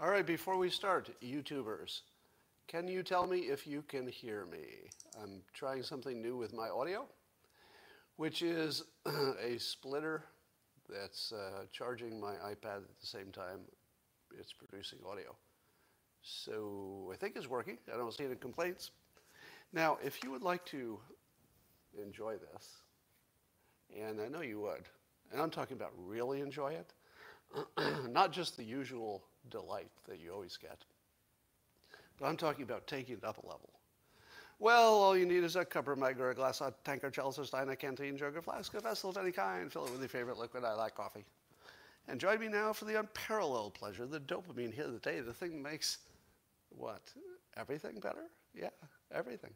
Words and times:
All 0.00 0.10
right, 0.10 0.26
before 0.26 0.56
we 0.56 0.70
start, 0.70 1.10
YouTubers, 1.22 2.00
can 2.66 2.88
you 2.88 3.02
tell 3.02 3.26
me 3.26 3.38
if 3.40 3.66
you 3.66 3.82
can 3.82 4.06
hear 4.06 4.46
me? 4.46 4.90
I'm 5.22 5.42
trying 5.52 5.82
something 5.82 6.20
new 6.20 6.36
with 6.36 6.52
my 6.52 6.68
audio, 6.68 7.06
which 8.16 8.42
is 8.42 8.84
a 9.06 9.58
splitter 9.58 10.24
that's 10.88 11.32
uh, 11.32 11.64
charging 11.72 12.20
my 12.20 12.34
iPad 12.34 12.78
at 12.78 13.00
the 13.00 13.06
same 13.06 13.30
time 13.30 13.60
it's 14.38 14.52
producing 14.52 14.98
audio. 15.08 15.34
So 16.22 17.10
I 17.12 17.16
think 17.16 17.36
it's 17.36 17.48
working. 17.48 17.78
I 17.92 17.96
don't 17.96 18.12
see 18.12 18.24
any 18.24 18.36
complaints. 18.36 18.90
Now, 19.72 19.98
if 20.04 20.22
you 20.22 20.30
would 20.30 20.42
like 20.42 20.64
to 20.66 20.98
enjoy 22.00 22.36
this, 22.36 22.68
and 23.98 24.20
I 24.20 24.28
know 24.28 24.40
you 24.40 24.60
would, 24.60 24.88
and 25.32 25.40
I'm 25.40 25.50
talking 25.50 25.76
about 25.76 25.92
really 25.96 26.40
enjoy 26.40 26.72
it, 26.72 26.92
not 28.10 28.32
just 28.32 28.56
the 28.56 28.64
usual 28.64 29.22
delight 29.50 29.90
that 30.08 30.20
you 30.20 30.32
always 30.32 30.56
get, 30.56 30.84
but 32.18 32.26
I'm 32.26 32.36
talking 32.36 32.62
about 32.62 32.86
taking 32.86 33.16
it 33.16 33.24
up 33.24 33.42
a 33.42 33.46
level. 33.46 33.70
Well, 34.58 34.94
all 34.94 35.16
you 35.16 35.26
need 35.26 35.42
is 35.42 35.56
a 35.56 35.64
cup 35.64 35.88
or 35.88 35.96
mug 35.96 36.20
or 36.20 36.30
a 36.30 36.34
glass, 36.34 36.60
a 36.60 36.72
tankard, 36.84 37.12
chalice, 37.12 37.40
stein, 37.42 37.68
a 37.68 37.74
canteen, 37.74 38.16
jug, 38.16 38.36
or 38.36 38.42
flask, 38.42 38.72
a 38.74 38.80
vessel 38.80 39.10
of 39.10 39.16
any 39.16 39.32
kind. 39.32 39.72
Fill 39.72 39.86
it 39.86 39.90
with 39.90 40.00
your 40.00 40.08
favorite 40.08 40.38
liquid. 40.38 40.64
I 40.64 40.74
like 40.74 40.94
coffee. 40.94 41.24
And 42.08 42.20
join 42.20 42.38
me 42.38 42.48
now 42.48 42.72
for 42.72 42.84
the 42.84 42.98
unparalleled 42.98 43.74
pleasure, 43.74 44.06
the 44.06 44.20
dopamine 44.20 44.72
hit 44.72 44.86
of 44.86 44.92
the 44.92 44.98
day, 44.98 45.20
the 45.20 45.32
thing 45.32 45.62
that 45.62 45.70
makes 45.70 45.98
what? 46.70 47.02
Everything 47.56 47.98
better? 48.00 48.24
Yeah, 48.54 48.70
everything. 49.12 49.52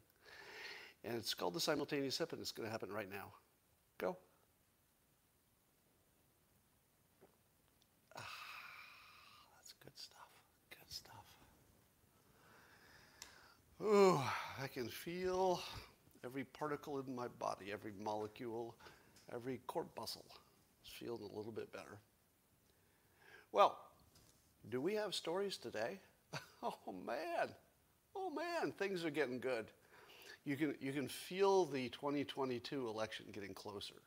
And 1.03 1.15
it's 1.15 1.33
called 1.33 1.53
the 1.53 1.59
simultaneous 1.59 2.15
sip, 2.15 2.33
and 2.33 2.41
it's 2.41 2.51
going 2.51 2.67
to 2.67 2.71
happen 2.71 2.91
right 2.91 3.09
now. 3.09 3.31
Go. 3.97 4.17
Ah, 8.17 8.27
that's 9.55 9.73
good 9.83 9.97
stuff. 9.97 10.29
Good 10.69 10.91
stuff. 10.91 11.25
Ooh, 13.81 14.19
I 14.67 14.69
can 14.69 14.89
feel 14.89 15.61
every 16.25 16.43
particle 16.43 16.99
in 16.99 17.15
my 17.15 17.29
body, 17.39 17.67
every 17.71 17.93
molecule, 18.03 18.75
every 19.33 19.61
corpuscle 19.65 20.25
is 20.85 20.91
feeling 20.91 21.21
a 21.21 21.37
little 21.37 21.53
bit 21.53 21.71
better. 21.71 21.97
Well, 23.53 23.77
do 24.67 24.81
we 24.81 24.93
have 24.95 25.15
stories 25.15 25.55
today? 25.55 26.01
oh 26.63 26.75
man, 27.05 27.47
oh 28.13 28.29
man, 28.29 28.73
things 28.73 29.05
are 29.05 29.09
getting 29.09 29.39
good. 29.39 29.67
You 30.43 30.57
can, 30.57 30.75
you 30.81 30.91
can 30.91 31.07
feel 31.07 31.63
the 31.63 31.87
2022 31.87 32.89
election 32.89 33.27
getting 33.31 33.53
closer. 33.53 34.01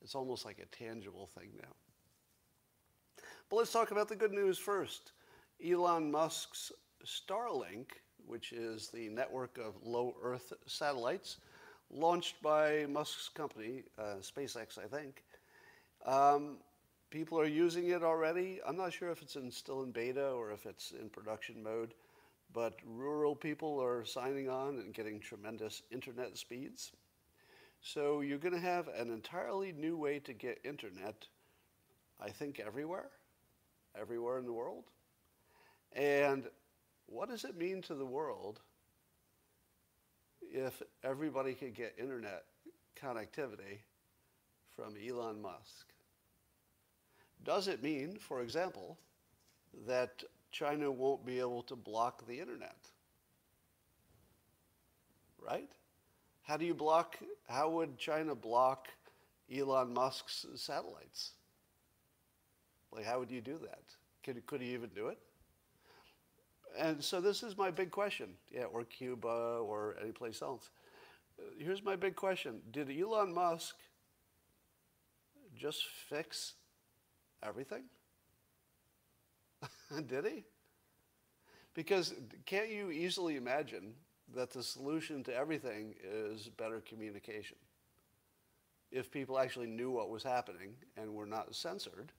It's 0.00 0.14
almost 0.14 0.46
like 0.46 0.58
a 0.58 0.74
tangible 0.74 1.26
thing 1.38 1.50
now. 1.60 1.74
But 3.50 3.56
let's 3.56 3.72
talk 3.72 3.90
about 3.90 4.08
the 4.08 4.16
good 4.16 4.32
news 4.32 4.56
first. 4.56 5.12
Elon 5.62 6.10
Musk's 6.10 6.72
Starlink, 7.04 7.88
which 8.28 8.52
is 8.52 8.88
the 8.88 9.08
network 9.08 9.58
of 9.58 9.74
low 9.82 10.14
Earth 10.22 10.52
satellites, 10.66 11.38
launched 11.90 12.40
by 12.42 12.86
Musk's 12.88 13.28
company, 13.28 13.82
uh, 13.98 14.16
SpaceX, 14.20 14.78
I 14.78 14.86
think. 14.86 15.24
Um, 16.04 16.58
people 17.10 17.40
are 17.40 17.46
using 17.46 17.88
it 17.88 18.02
already. 18.02 18.60
I'm 18.66 18.76
not 18.76 18.92
sure 18.92 19.10
if 19.10 19.22
it's 19.22 19.36
in, 19.36 19.50
still 19.50 19.82
in 19.82 19.90
beta 19.90 20.30
or 20.30 20.52
if 20.52 20.66
it's 20.66 20.92
in 20.92 21.08
production 21.08 21.62
mode, 21.62 21.94
but 22.52 22.78
rural 22.84 23.34
people 23.34 23.82
are 23.82 24.04
signing 24.04 24.48
on 24.48 24.78
and 24.78 24.92
getting 24.94 25.20
tremendous 25.20 25.82
internet 25.90 26.36
speeds. 26.36 26.92
So 27.80 28.20
you're 28.20 28.38
going 28.38 28.54
to 28.54 28.60
have 28.60 28.88
an 28.88 29.10
entirely 29.10 29.72
new 29.72 29.96
way 29.96 30.18
to 30.20 30.32
get 30.32 30.60
internet, 30.64 31.26
I 32.20 32.30
think, 32.30 32.60
everywhere, 32.60 33.10
everywhere 33.98 34.38
in 34.38 34.44
the 34.44 34.52
world. 34.52 34.84
And 35.94 36.44
what 37.08 37.28
does 37.28 37.44
it 37.44 37.56
mean 37.56 37.82
to 37.82 37.94
the 37.94 38.06
world 38.06 38.60
if 40.42 40.82
everybody 41.02 41.54
could 41.54 41.74
get 41.74 41.94
internet 41.98 42.44
connectivity 43.00 43.80
from 44.76 44.94
Elon 44.96 45.40
Musk? 45.40 45.86
Does 47.44 47.68
it 47.68 47.82
mean, 47.82 48.18
for 48.18 48.42
example, 48.42 48.98
that 49.86 50.22
China 50.50 50.90
won't 50.90 51.24
be 51.24 51.40
able 51.40 51.62
to 51.62 51.76
block 51.76 52.26
the 52.26 52.38
internet? 52.38 52.76
Right? 55.38 55.70
How 56.42 56.56
do 56.56 56.64
you 56.64 56.74
block, 56.74 57.16
how 57.48 57.70
would 57.70 57.96
China 57.98 58.34
block 58.34 58.88
Elon 59.54 59.94
Musk's 59.94 60.46
satellites? 60.56 61.32
Like, 62.92 63.04
how 63.04 63.18
would 63.18 63.30
you 63.30 63.40
do 63.40 63.58
that? 63.58 63.82
Could, 64.24 64.44
could 64.46 64.60
he 64.60 64.74
even 64.74 64.90
do 64.94 65.08
it? 65.08 65.18
And 66.76 67.02
so 67.02 67.20
this 67.20 67.42
is 67.42 67.56
my 67.56 67.70
big 67.70 67.90
question. 67.90 68.34
Yeah, 68.50 68.64
or 68.64 68.84
Cuba 68.84 69.60
or 69.62 69.96
any 70.02 70.12
place 70.12 70.42
else. 70.42 70.70
Here's 71.58 71.82
my 71.82 71.96
big 71.96 72.16
question. 72.16 72.60
Did 72.70 72.90
Elon 72.90 73.32
Musk 73.32 73.76
just 75.56 75.84
fix 76.08 76.54
everything? 77.42 77.84
Did 80.06 80.26
he? 80.26 80.44
Because 81.74 82.14
can't 82.44 82.70
you 82.70 82.90
easily 82.90 83.36
imagine 83.36 83.94
that 84.34 84.50
the 84.50 84.62
solution 84.62 85.22
to 85.24 85.34
everything 85.34 85.94
is 86.02 86.48
better 86.48 86.80
communication? 86.80 87.56
If 88.90 89.10
people 89.10 89.38
actually 89.38 89.66
knew 89.66 89.90
what 89.90 90.10
was 90.10 90.22
happening 90.22 90.74
and 90.96 91.14
were 91.14 91.26
not 91.26 91.54
censored, 91.54 92.12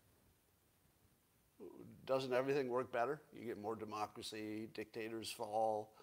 doesn't 2.10 2.34
everything 2.34 2.70
work 2.70 2.92
better? 2.92 3.22
You 3.32 3.46
get 3.46 3.62
more 3.62 3.76
democracy, 3.76 4.68
dictators 4.74 5.30
fall, 5.30 5.94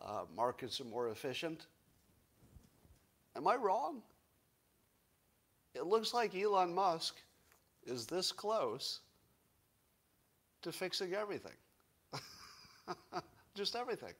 uh, 0.00 0.22
markets 0.36 0.80
are 0.80 0.84
more 0.84 1.10
efficient. 1.10 1.66
Am 3.36 3.46
I 3.46 3.54
wrong? 3.54 4.02
It 5.76 5.86
looks 5.86 6.12
like 6.12 6.34
Elon 6.34 6.74
Musk 6.74 7.14
is 7.86 8.06
this 8.06 8.32
close 8.32 8.98
to 10.62 10.72
fixing 10.72 11.14
everything. 11.14 11.56
Just 13.54 13.76
everything. 13.76 14.14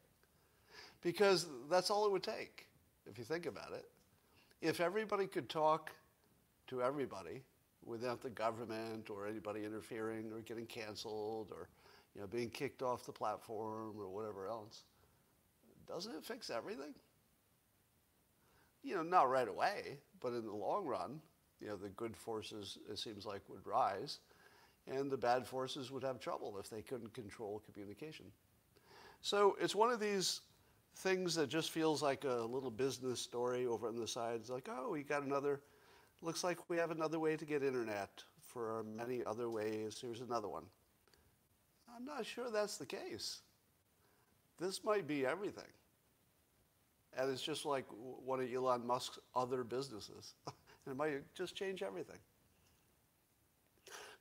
Because 1.02 1.48
that's 1.69 1.91
all 1.91 2.06
it 2.06 2.12
would 2.12 2.22
take, 2.22 2.69
if 3.10 3.19
you 3.19 3.25
think 3.25 3.47
about 3.47 3.72
it. 3.72 3.86
If 4.60 4.81
everybody 4.81 5.26
could 5.26 5.48
talk 5.48 5.91
to 6.69 6.84
everybody 6.84 7.42
without 7.84 8.20
the 8.20 8.31
government 8.31 9.10
or 9.10 9.26
anybody 9.26 9.65
interfering 9.65 10.32
or 10.32 10.41
getting 10.41 10.66
canceled 10.66 11.50
or 11.50 11.69
you 12.15 12.20
know, 12.20 12.26
being 12.26 12.50
kicked 12.50 12.82
off 12.82 13.04
the 13.04 13.12
platform 13.12 13.94
or 13.98 14.09
whatever 14.09 14.47
else, 14.47 14.84
doesn't 15.87 16.15
it 16.15 16.25
fix 16.25 16.50
everything? 16.50 16.94
You 18.82 18.97
know, 18.97 19.03
not 19.03 19.31
right 19.31 19.48
away, 19.48 19.98
but 20.20 20.32
in 20.32 20.44
the 20.44 20.53
long 20.53 20.87
run, 20.87 21.20
you 21.60 21.69
know, 21.69 21.76
the 21.76 21.88
good 21.91 22.16
forces, 22.16 22.78
it 22.91 22.98
seems 22.98 23.25
like, 23.25 23.41
would 23.48 23.65
rise, 23.65 24.19
and 24.87 25.10
the 25.10 25.16
bad 25.16 25.47
forces 25.47 25.91
would 25.91 26.03
have 26.03 26.19
trouble 26.19 26.59
if 26.59 26.69
they 26.69 26.82
couldn't 26.82 27.14
control 27.14 27.62
communication. 27.72 28.26
So 29.20 29.56
it's 29.60 29.75
one 29.75 29.91
of 29.91 30.00
these 30.00 30.41
things 30.97 31.34
that 31.37 31.49
just 31.49 31.70
feels 31.70 32.03
like 32.03 32.25
a 32.25 32.43
little 32.43 32.70
business 32.70 33.20
story 33.20 33.66
over 33.66 33.88
on 33.88 33.97
the 33.97 34.06
side. 34.06 34.37
It's 34.41 34.50
like, 34.50 34.69
oh, 34.70 34.91
we 34.91 35.03
got 35.03 35.22
another, 35.22 35.60
looks 36.22 36.44
like 36.44 36.70
we 36.70 36.76
have 36.76 36.90
another 36.90 37.18
way 37.18 37.36
to 37.36 37.44
get 37.44 37.62
internet 37.62 38.22
for 38.40 38.84
many 38.96 39.24
other 39.24 39.50
ways. 39.50 39.98
Here's 40.00 40.20
another 40.20 40.48
one. 40.48 40.64
I'm 41.94 42.04
not 42.04 42.24
sure 42.24 42.50
that's 42.50 42.76
the 42.76 42.86
case. 42.86 43.40
This 44.58 44.84
might 44.84 45.06
be 45.06 45.26
everything. 45.26 45.70
And 47.16 47.30
it's 47.30 47.42
just 47.42 47.66
like 47.66 47.84
one 48.24 48.40
of 48.40 48.52
Elon 48.52 48.86
Musk's 48.86 49.18
other 49.34 49.64
businesses. 49.64 50.34
It 50.84 50.96
might 50.96 51.22
just 51.36 51.54
change 51.54 51.84
everything. 51.84 52.18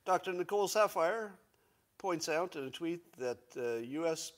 Dr. 0.04 0.32
Nicole 0.32 0.68
Saphier 0.68 1.30
points 1.98 2.28
out 2.28 2.54
in 2.54 2.64
a 2.64 2.70
tweet 2.70 3.16
that 3.18 3.50
the 3.50 3.78
uh, 3.78 3.78
U.S. 3.78 4.32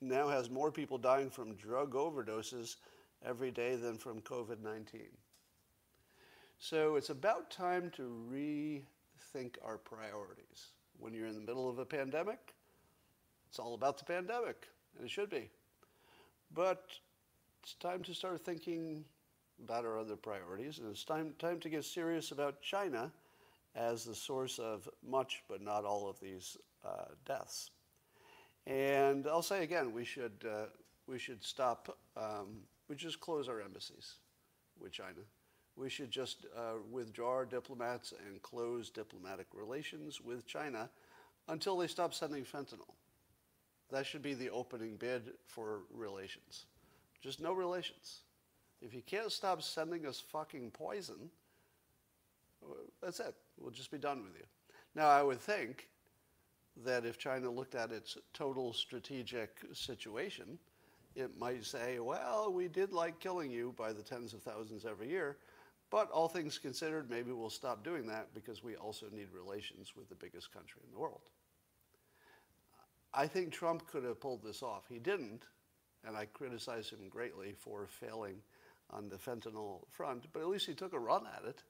now 0.00 0.28
has 0.28 0.50
more 0.50 0.70
people 0.70 0.98
dying 0.98 1.30
from 1.30 1.54
drug 1.54 1.94
overdoses 1.94 2.76
every 3.24 3.50
day 3.50 3.74
than 3.74 3.98
from 3.98 4.20
COVID 4.20 4.62
19. 4.62 5.00
So 6.58 6.96
it's 6.96 7.10
about 7.10 7.50
time 7.50 7.90
to 7.96 8.02
rethink 8.30 9.56
our 9.64 9.78
priorities. 9.78 10.70
When 10.98 11.12
you're 11.12 11.26
in 11.26 11.34
the 11.34 11.40
middle 11.40 11.68
of 11.68 11.78
a 11.78 11.84
pandemic, 11.84 12.54
it's 13.48 13.58
all 13.58 13.74
about 13.74 13.98
the 13.98 14.04
pandemic, 14.04 14.68
and 14.96 15.04
it 15.04 15.10
should 15.10 15.30
be. 15.30 15.50
But 16.54 16.84
it's 17.62 17.74
time 17.74 18.02
to 18.04 18.14
start 18.14 18.44
thinking 18.44 19.04
about 19.62 19.84
our 19.84 19.98
other 19.98 20.16
priorities, 20.16 20.78
and 20.78 20.90
it's 20.90 21.04
time, 21.04 21.34
time 21.38 21.60
to 21.60 21.68
get 21.68 21.84
serious 21.84 22.30
about 22.30 22.62
China 22.62 23.12
as 23.74 24.04
the 24.04 24.14
source 24.14 24.58
of 24.58 24.88
much, 25.06 25.42
but 25.48 25.60
not 25.60 25.84
all 25.84 26.08
of 26.08 26.18
these 26.20 26.56
uh, 26.84 27.06
deaths. 27.24 27.70
And 28.66 29.26
I'll 29.26 29.42
say 29.42 29.62
again, 29.62 29.92
we 29.92 30.04
should, 30.04 30.44
uh, 30.48 30.66
we 31.06 31.18
should 31.18 31.44
stop, 31.44 31.96
um, 32.16 32.60
we 32.88 32.96
just 32.96 33.20
close 33.20 33.48
our 33.48 33.60
embassies 33.60 34.14
with 34.80 34.92
China. 34.92 35.20
We 35.76 35.90
should 35.90 36.10
just 36.10 36.46
uh, 36.56 36.74
withdraw 36.90 37.30
our 37.30 37.44
diplomats 37.44 38.12
and 38.26 38.40
close 38.42 38.90
diplomatic 38.90 39.46
relations 39.52 40.20
with 40.20 40.46
China 40.46 40.88
until 41.48 41.76
they 41.76 41.88
stop 41.88 42.14
sending 42.14 42.44
fentanyl. 42.44 42.94
That 43.90 44.06
should 44.06 44.22
be 44.22 44.34
the 44.34 44.50
opening 44.50 44.96
bid 44.96 45.32
for 45.46 45.80
relations. 45.92 46.66
Just 47.20 47.40
no 47.40 47.52
relations. 47.52 48.20
If 48.80 48.94
you 48.94 49.02
can't 49.02 49.32
stop 49.32 49.62
sending 49.62 50.06
us 50.06 50.20
fucking 50.20 50.70
poison, 50.70 51.30
that's 53.02 53.20
it. 53.20 53.34
We'll 53.58 53.70
just 53.70 53.90
be 53.90 53.98
done 53.98 54.22
with 54.22 54.34
you. 54.36 54.44
Now, 54.94 55.08
I 55.08 55.22
would 55.22 55.40
think 55.40 55.88
that 56.84 57.04
if 57.04 57.18
China 57.18 57.50
looked 57.50 57.74
at 57.74 57.92
its 57.92 58.16
total 58.32 58.72
strategic 58.72 59.60
situation, 59.72 60.58
it 61.14 61.38
might 61.38 61.64
say, 61.64 61.98
well, 61.98 62.52
we 62.52 62.68
did 62.68 62.92
like 62.92 63.20
killing 63.20 63.50
you 63.50 63.74
by 63.76 63.92
the 63.92 64.02
tens 64.02 64.34
of 64.34 64.42
thousands 64.42 64.84
every 64.84 65.08
year, 65.08 65.36
but 65.94 66.10
all 66.10 66.26
things 66.26 66.58
considered, 66.58 67.08
maybe 67.08 67.30
we'll 67.30 67.48
stop 67.48 67.84
doing 67.84 68.04
that 68.08 68.34
because 68.34 68.64
we 68.64 68.74
also 68.74 69.06
need 69.12 69.28
relations 69.32 69.92
with 69.94 70.08
the 70.08 70.16
biggest 70.16 70.52
country 70.52 70.82
in 70.84 70.92
the 70.92 70.98
world. 70.98 71.20
I 73.14 73.28
think 73.28 73.52
Trump 73.52 73.86
could 73.86 74.02
have 74.02 74.20
pulled 74.20 74.42
this 74.42 74.60
off. 74.60 74.86
He 74.88 74.98
didn't, 74.98 75.44
and 76.04 76.16
I 76.16 76.24
criticize 76.24 76.90
him 76.90 77.08
greatly 77.08 77.54
for 77.56 77.86
failing 77.86 78.38
on 78.90 79.08
the 79.08 79.14
fentanyl 79.14 79.86
front, 79.88 80.26
but 80.32 80.40
at 80.40 80.48
least 80.48 80.66
he 80.66 80.74
took 80.74 80.94
a 80.94 80.98
run 80.98 81.28
at 81.32 81.48
it. 81.48 81.62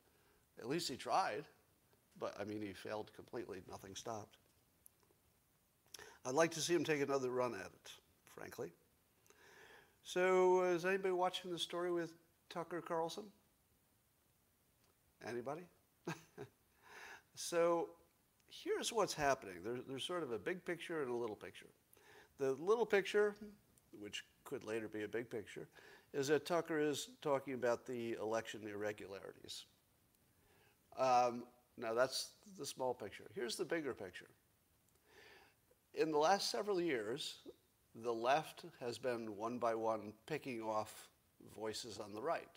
At 0.58 0.70
least 0.70 0.88
he 0.88 0.96
tried. 0.96 1.44
But 2.18 2.34
I 2.40 2.44
mean, 2.44 2.62
he 2.62 2.72
failed 2.72 3.10
completely. 3.14 3.58
Nothing 3.68 3.94
stopped. 3.94 4.38
I'd 6.24 6.34
like 6.34 6.52
to 6.52 6.62
see 6.62 6.72
him 6.72 6.82
take 6.82 7.02
another 7.02 7.28
run 7.28 7.52
at 7.52 7.66
it, 7.66 7.90
frankly. 8.34 8.72
So, 10.02 10.62
is 10.62 10.86
anybody 10.86 11.12
watching 11.12 11.52
the 11.52 11.58
story 11.58 11.92
with 11.92 12.14
Tucker 12.48 12.80
Carlson? 12.80 13.24
Anybody? 15.26 15.62
so, 17.34 17.88
here's 18.48 18.92
what's 18.92 19.14
happening 19.14 19.56
there's, 19.64 19.80
there's 19.88 20.04
sort 20.04 20.22
of 20.22 20.32
a 20.32 20.38
big 20.38 20.64
picture 20.64 21.02
and 21.02 21.10
a 21.10 21.14
little 21.14 21.36
picture. 21.36 21.68
The 22.38 22.52
little 22.52 22.86
picture, 22.86 23.34
which 23.98 24.24
could 24.44 24.64
later 24.64 24.88
be 24.88 25.02
a 25.02 25.08
big 25.08 25.30
picture, 25.30 25.68
is 26.12 26.28
that 26.28 26.46
Tucker 26.46 26.78
is 26.78 27.08
talking 27.22 27.54
about 27.54 27.86
the 27.86 28.12
election 28.14 28.62
irregularities. 28.66 29.64
Um, 30.98 31.44
now, 31.76 31.92
that's 31.92 32.30
the 32.58 32.66
small 32.66 32.94
picture. 32.94 33.24
Here's 33.34 33.56
the 33.56 33.64
bigger 33.64 33.94
picture. 33.94 34.28
In 35.94 36.10
the 36.10 36.18
last 36.18 36.50
several 36.50 36.80
years, 36.80 37.38
the 38.02 38.12
left 38.12 38.64
has 38.80 38.98
been 38.98 39.36
one 39.36 39.58
by 39.58 39.74
one 39.74 40.12
picking 40.26 40.62
off 40.62 41.08
voices 41.56 41.98
on 41.98 42.12
the 42.12 42.22
right. 42.22 42.48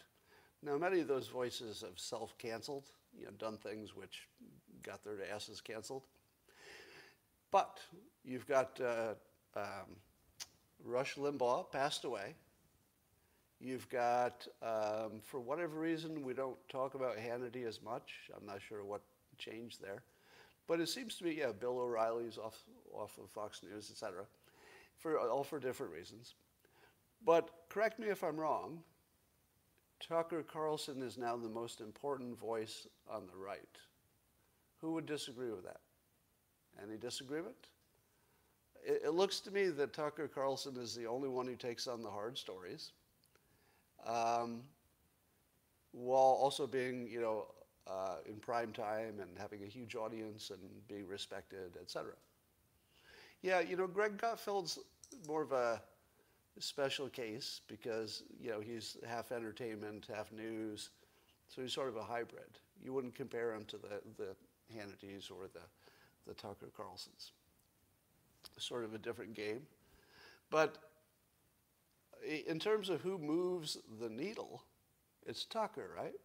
Now, 0.64 0.78
many 0.78 1.00
of 1.00 1.08
those 1.08 1.28
voices 1.28 1.82
have 1.82 2.00
self 2.00 2.38
canceled, 2.38 2.90
you 3.18 3.26
know, 3.26 3.32
done 3.38 3.58
things 3.58 3.96
which 3.96 4.28
got 4.84 5.04
their 5.04 5.18
asses 5.34 5.62
canceled. 5.62 6.04
But 7.52 7.80
you've 8.24 8.48
got 8.48 8.80
uh, 8.82 9.14
um, 9.56 9.96
Rush 10.84 11.16
Limbaugh 11.16 11.72
passed 11.72 12.04
away. 12.06 12.36
You've 13.60 13.90
got, 13.90 14.48
um, 14.62 15.20
for 15.24 15.40
whatever 15.40 15.80
reason, 15.80 16.24
we 16.24 16.34
don't 16.34 16.58
talk 16.70 16.94
about 16.94 17.18
Hannity 17.18 17.66
as 17.66 17.82
much. 17.82 18.30
I'm 18.36 18.46
not 18.46 18.62
sure 18.62 18.84
what 18.84 19.02
changed 19.38 19.82
there. 19.82 20.04
But 20.68 20.80
it 20.80 20.90
seems 20.90 21.16
to 21.16 21.24
be, 21.24 21.34
yeah, 21.34 21.54
Bill 21.54 21.80
O'Reilly's 21.80 22.38
off, 22.38 22.60
off 22.94 23.18
of 23.18 23.30
Fox 23.30 23.64
News, 23.64 23.90
et 23.92 23.98
cetera, 23.98 24.26
for, 24.98 25.18
all 25.18 25.44
for 25.44 25.60
different 25.60 25.94
reasons. 25.94 26.36
But 27.26 27.50
correct 27.70 27.98
me 28.00 28.08
if 28.08 28.24
I'm 28.24 28.38
wrong, 28.38 28.84
Tucker 30.00 30.44
Carlson 30.44 31.02
is 31.02 31.18
now 31.18 31.36
the 31.36 31.50
most 31.50 31.82
important 31.82 32.38
voice 32.40 32.88
on 33.10 33.26
the 33.28 33.36
right. 33.36 33.78
Who 34.82 34.94
would 34.94 35.06
disagree 35.06 35.50
with 35.50 35.64
that? 35.64 35.82
Any 36.82 36.98
disagreement? 36.98 37.56
It, 38.86 39.02
it 39.06 39.14
looks 39.14 39.40
to 39.42 39.52
me 39.52 39.68
that 39.68 39.94
Tucker 39.94 40.28
Carlson 40.28 40.78
is 40.78 40.96
the 40.96 41.08
only 41.08 41.30
one 41.30 41.48
who 41.48 41.56
takes 41.56 41.88
on 41.88 42.04
the 42.04 42.10
hard 42.10 42.38
stories 42.38 42.92
um, 44.06 44.62
while 45.92 46.38
also 46.40 46.68
being, 46.68 47.08
you 47.10 47.22
know, 47.22 47.48
uh, 47.88 48.18
in 48.28 48.36
prime 48.36 48.74
time 48.74 49.20
and 49.22 49.30
having 49.38 49.64
a 49.64 49.68
huge 49.68 49.96
audience 49.96 50.52
and 50.52 50.60
being 50.88 51.08
respected, 51.08 51.78
etc. 51.82 52.12
Yeah, 53.42 53.62
you 53.62 53.78
know, 53.78 53.88
Greg 53.88 54.18
Gutfeld's 54.18 54.80
more 55.28 55.42
of 55.42 55.52
a 55.52 55.82
special 56.60 57.10
case 57.10 57.62
because 57.68 58.24
you 58.40 58.50
know 58.50 58.60
he's 58.60 58.98
half 59.08 59.32
entertainment, 59.32 60.08
half 60.14 60.32
news, 60.32 60.90
so 61.48 61.62
he's 61.62 61.74
sort 61.74 61.90
of 61.90 61.96
a 61.96 62.04
hybrid. 62.04 62.60
You 62.84 62.94
wouldn't 62.94 63.16
compare 63.16 63.54
him 63.54 63.66
to 63.66 63.78
the 63.78 64.02
the 64.18 64.36
Hannitys 64.76 65.32
or 65.32 65.48
the 65.54 65.62
the 66.28 66.34
Tucker 66.34 66.70
Carlsons. 66.78 67.32
Sort 68.58 68.84
of 68.84 68.94
a 68.94 68.98
different 68.98 69.34
game, 69.34 69.62
but 70.50 70.78
in 72.48 72.60
terms 72.60 72.90
of 72.90 73.02
who 73.02 73.18
moves 73.18 73.78
the 74.00 74.10
needle, 74.10 74.64
it's 75.26 75.46
Tucker, 75.46 75.92
right? 75.96 76.16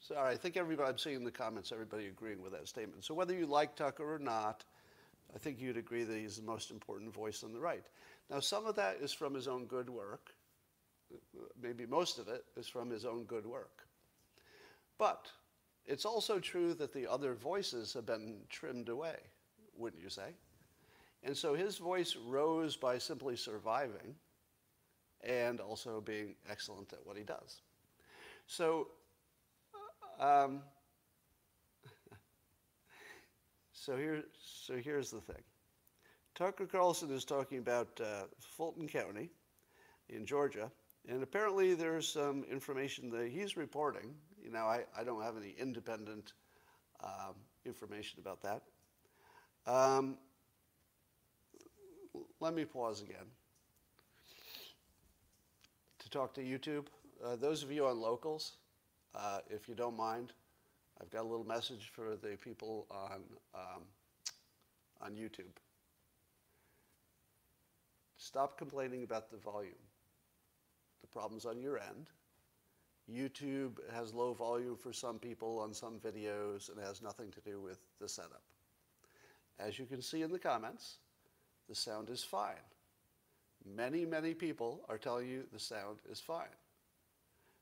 So 0.00 0.18
I 0.18 0.36
think 0.36 0.56
everybody, 0.56 0.90
I'm 0.90 0.98
seeing 0.98 1.16
in 1.16 1.24
the 1.24 1.30
comments, 1.30 1.70
everybody 1.70 2.08
agreeing 2.08 2.42
with 2.42 2.52
that 2.52 2.66
statement. 2.66 3.04
So 3.04 3.14
whether 3.14 3.34
you 3.34 3.46
like 3.46 3.76
Tucker 3.76 4.14
or 4.14 4.18
not, 4.18 4.64
I 5.34 5.38
think 5.38 5.60
you'd 5.60 5.76
agree 5.76 6.04
that 6.04 6.16
he's 6.16 6.36
the 6.36 6.42
most 6.42 6.70
important 6.70 7.12
voice 7.12 7.42
on 7.42 7.52
the 7.52 7.60
right. 7.60 7.84
Now, 8.30 8.40
some 8.40 8.66
of 8.66 8.76
that 8.76 8.96
is 9.00 9.12
from 9.12 9.34
his 9.34 9.48
own 9.48 9.66
good 9.66 9.88
work. 9.88 10.30
Maybe 11.60 11.86
most 11.86 12.18
of 12.18 12.28
it 12.28 12.44
is 12.56 12.68
from 12.68 12.90
his 12.90 13.04
own 13.04 13.24
good 13.24 13.46
work. 13.46 13.86
But 14.98 15.28
it's 15.86 16.04
also 16.04 16.38
true 16.38 16.74
that 16.74 16.92
the 16.92 17.10
other 17.10 17.34
voices 17.34 17.92
have 17.94 18.06
been 18.06 18.36
trimmed 18.48 18.88
away, 18.88 19.16
wouldn't 19.76 20.02
you 20.02 20.10
say? 20.10 20.34
And 21.24 21.36
so 21.36 21.54
his 21.54 21.78
voice 21.78 22.16
rose 22.16 22.76
by 22.76 22.98
simply 22.98 23.36
surviving 23.36 24.14
and 25.22 25.60
also 25.60 26.00
being 26.00 26.34
excellent 26.50 26.92
at 26.92 27.04
what 27.06 27.16
he 27.16 27.22
does. 27.22 27.60
So, 28.46 28.88
um, 30.18 30.62
so 33.82 33.96
here, 33.96 34.22
so 34.40 34.76
here's 34.76 35.10
the 35.10 35.20
thing. 35.20 35.42
Tucker 36.36 36.66
Carlson 36.66 37.10
is 37.10 37.24
talking 37.24 37.58
about 37.58 38.00
uh, 38.00 38.26
Fulton 38.38 38.86
County 38.86 39.28
in 40.08 40.24
Georgia, 40.24 40.70
and 41.08 41.20
apparently 41.20 41.74
there's 41.74 42.08
some 42.08 42.44
information 42.44 43.10
that 43.10 43.28
he's 43.28 43.56
reporting. 43.56 44.14
You 44.40 44.52
know, 44.52 44.66
I, 44.66 44.84
I 44.96 45.02
don't 45.02 45.20
have 45.20 45.36
any 45.36 45.56
independent 45.58 46.32
um, 47.02 47.34
information 47.64 48.20
about 48.20 48.40
that. 48.42 48.62
Um, 49.66 50.16
let 52.38 52.54
me 52.54 52.64
pause 52.64 53.02
again 53.02 53.26
to 55.98 56.08
talk 56.08 56.34
to 56.34 56.40
YouTube. 56.40 56.86
Uh, 57.24 57.34
those 57.34 57.64
of 57.64 57.72
you 57.72 57.86
on 57.86 58.00
locals, 58.00 58.58
uh, 59.16 59.40
if 59.50 59.68
you 59.68 59.74
don't 59.74 59.96
mind, 59.96 60.32
I've 61.02 61.10
got 61.10 61.22
a 61.22 61.28
little 61.28 61.46
message 61.46 61.90
for 61.92 62.16
the 62.16 62.36
people 62.36 62.86
on, 62.90 63.22
um, 63.54 63.82
on 65.00 65.12
YouTube. 65.12 65.56
Stop 68.16 68.56
complaining 68.56 69.02
about 69.02 69.30
the 69.30 69.36
volume. 69.36 69.72
The 71.00 71.08
problem's 71.08 71.44
on 71.44 71.60
your 71.60 71.78
end. 71.78 72.06
YouTube 73.12 73.78
has 73.92 74.14
low 74.14 74.32
volume 74.32 74.76
for 74.76 74.92
some 74.92 75.18
people 75.18 75.58
on 75.58 75.74
some 75.74 75.98
videos 75.98 76.70
and 76.70 76.78
has 76.78 77.02
nothing 77.02 77.32
to 77.32 77.40
do 77.40 77.60
with 77.60 77.80
the 78.00 78.08
setup. 78.08 78.42
As 79.58 79.78
you 79.78 79.86
can 79.86 80.00
see 80.00 80.22
in 80.22 80.30
the 80.30 80.38
comments, 80.38 80.98
the 81.68 81.74
sound 81.74 82.10
is 82.10 82.22
fine. 82.22 82.54
Many, 83.64 84.04
many 84.04 84.34
people 84.34 84.82
are 84.88 84.98
telling 84.98 85.28
you 85.28 85.44
the 85.52 85.58
sound 85.58 85.98
is 86.08 86.20
fine. 86.20 86.46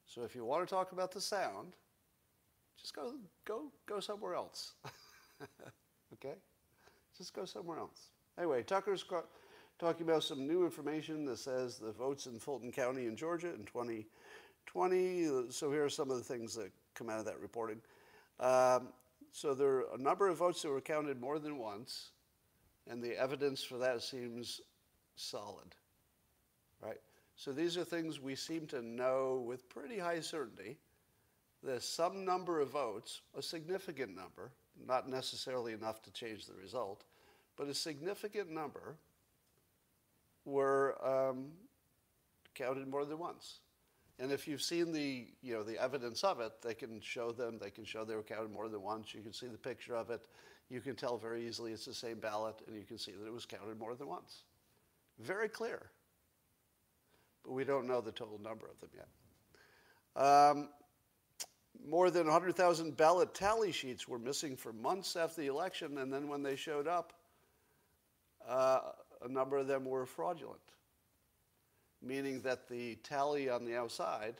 So 0.06 0.24
if 0.24 0.34
you 0.34 0.44
want 0.44 0.66
to 0.66 0.72
talk 0.72 0.92
about 0.92 1.12
the 1.12 1.20
sound, 1.20 1.74
just 2.80 2.94
go 2.94 3.14
go 3.44 3.72
go 3.86 4.00
somewhere 4.00 4.34
else. 4.34 4.74
okay? 6.14 6.34
Just 7.16 7.34
go 7.34 7.44
somewhere 7.44 7.78
else. 7.78 8.10
Anyway, 8.38 8.62
Tucker's 8.62 9.04
talking 9.78 10.08
about 10.08 10.22
some 10.22 10.46
new 10.46 10.64
information 10.64 11.24
that 11.26 11.38
says 11.38 11.78
the 11.78 11.92
votes 11.92 12.26
in 12.26 12.38
Fulton 12.38 12.72
County 12.72 13.06
in 13.06 13.16
Georgia 13.16 13.48
in 13.48 13.64
2020. 13.64 15.50
So 15.50 15.70
here 15.70 15.84
are 15.84 15.90
some 15.90 16.10
of 16.10 16.16
the 16.16 16.24
things 16.24 16.54
that 16.54 16.70
come 16.94 17.10
out 17.10 17.18
of 17.18 17.26
that 17.26 17.40
reporting. 17.40 17.80
Um, 18.38 18.88
so 19.32 19.54
there 19.54 19.68
are 19.68 19.84
a 19.94 19.98
number 19.98 20.28
of 20.28 20.38
votes 20.38 20.62
that 20.62 20.70
were 20.70 20.80
counted 20.80 21.20
more 21.20 21.38
than 21.38 21.58
once, 21.58 22.10
and 22.88 23.02
the 23.02 23.18
evidence 23.18 23.62
for 23.62 23.78
that 23.78 24.02
seems 24.02 24.60
solid 25.16 25.74
right? 26.82 27.00
So 27.36 27.52
these 27.52 27.76
are 27.76 27.84
things 27.84 28.20
we 28.20 28.34
seem 28.34 28.66
to 28.68 28.82
know 28.82 29.42
with 29.46 29.68
pretty 29.68 29.98
high 29.98 30.20
certainty. 30.20 30.78
There's 31.62 31.84
some 31.84 32.24
number 32.24 32.60
of 32.60 32.70
votes, 32.70 33.20
a 33.36 33.42
significant 33.42 34.16
number, 34.16 34.52
not 34.86 35.08
necessarily 35.08 35.72
enough 35.72 36.02
to 36.02 36.12
change 36.12 36.46
the 36.46 36.54
result, 36.54 37.04
but 37.56 37.68
a 37.68 37.74
significant 37.74 38.50
number 38.50 38.96
were 40.46 40.96
um, 41.06 41.48
counted 42.54 42.88
more 42.88 43.04
than 43.04 43.18
once. 43.18 43.60
And 44.18 44.32
if 44.32 44.46
you've 44.46 44.62
seen 44.62 44.92
the, 44.92 45.28
you 45.42 45.54
know, 45.54 45.62
the 45.62 45.78
evidence 45.78 46.24
of 46.24 46.40
it, 46.40 46.52
they 46.62 46.74
can 46.74 47.00
show 47.00 47.32
them, 47.32 47.58
they 47.60 47.70
can 47.70 47.84
show 47.84 48.04
they 48.04 48.14
were 48.14 48.22
counted 48.22 48.52
more 48.52 48.68
than 48.68 48.82
once. 48.82 49.14
You 49.14 49.22
can 49.22 49.32
see 49.32 49.46
the 49.46 49.58
picture 49.58 49.96
of 49.96 50.10
it. 50.10 50.20
you 50.68 50.80
can 50.80 50.94
tell 50.94 51.16
very 51.16 51.46
easily 51.46 51.72
it's 51.72 51.86
the 51.86 51.94
same 51.94 52.20
ballot 52.20 52.56
and 52.66 52.76
you 52.76 52.84
can 52.84 52.98
see 52.98 53.12
that 53.12 53.26
it 53.26 53.32
was 53.32 53.46
counted 53.46 53.78
more 53.78 53.94
than 53.94 54.08
once. 54.08 54.44
Very 55.18 55.48
clear. 55.48 55.90
But 57.44 57.52
we 57.52 57.64
don't 57.64 57.86
know 57.86 58.00
the 58.00 58.12
total 58.12 58.38
number 58.38 58.66
of 58.66 58.78
them 58.80 58.90
yet. 58.94 60.22
Um, 60.22 60.68
more 61.88 62.10
than 62.10 62.24
100,000 62.24 62.96
ballot 62.96 63.34
tally 63.34 63.72
sheets 63.72 64.06
were 64.06 64.18
missing 64.18 64.56
for 64.56 64.72
months 64.72 65.16
after 65.16 65.40
the 65.40 65.46
election, 65.48 65.98
and 65.98 66.12
then 66.12 66.28
when 66.28 66.42
they 66.42 66.56
showed 66.56 66.86
up, 66.86 67.12
uh, 68.48 68.80
a 69.22 69.28
number 69.28 69.56
of 69.56 69.66
them 69.66 69.84
were 69.84 70.06
fraudulent, 70.06 70.60
meaning 72.02 72.40
that 72.42 72.68
the 72.68 72.96
tally 72.96 73.48
on 73.48 73.64
the 73.64 73.76
outside 73.76 74.36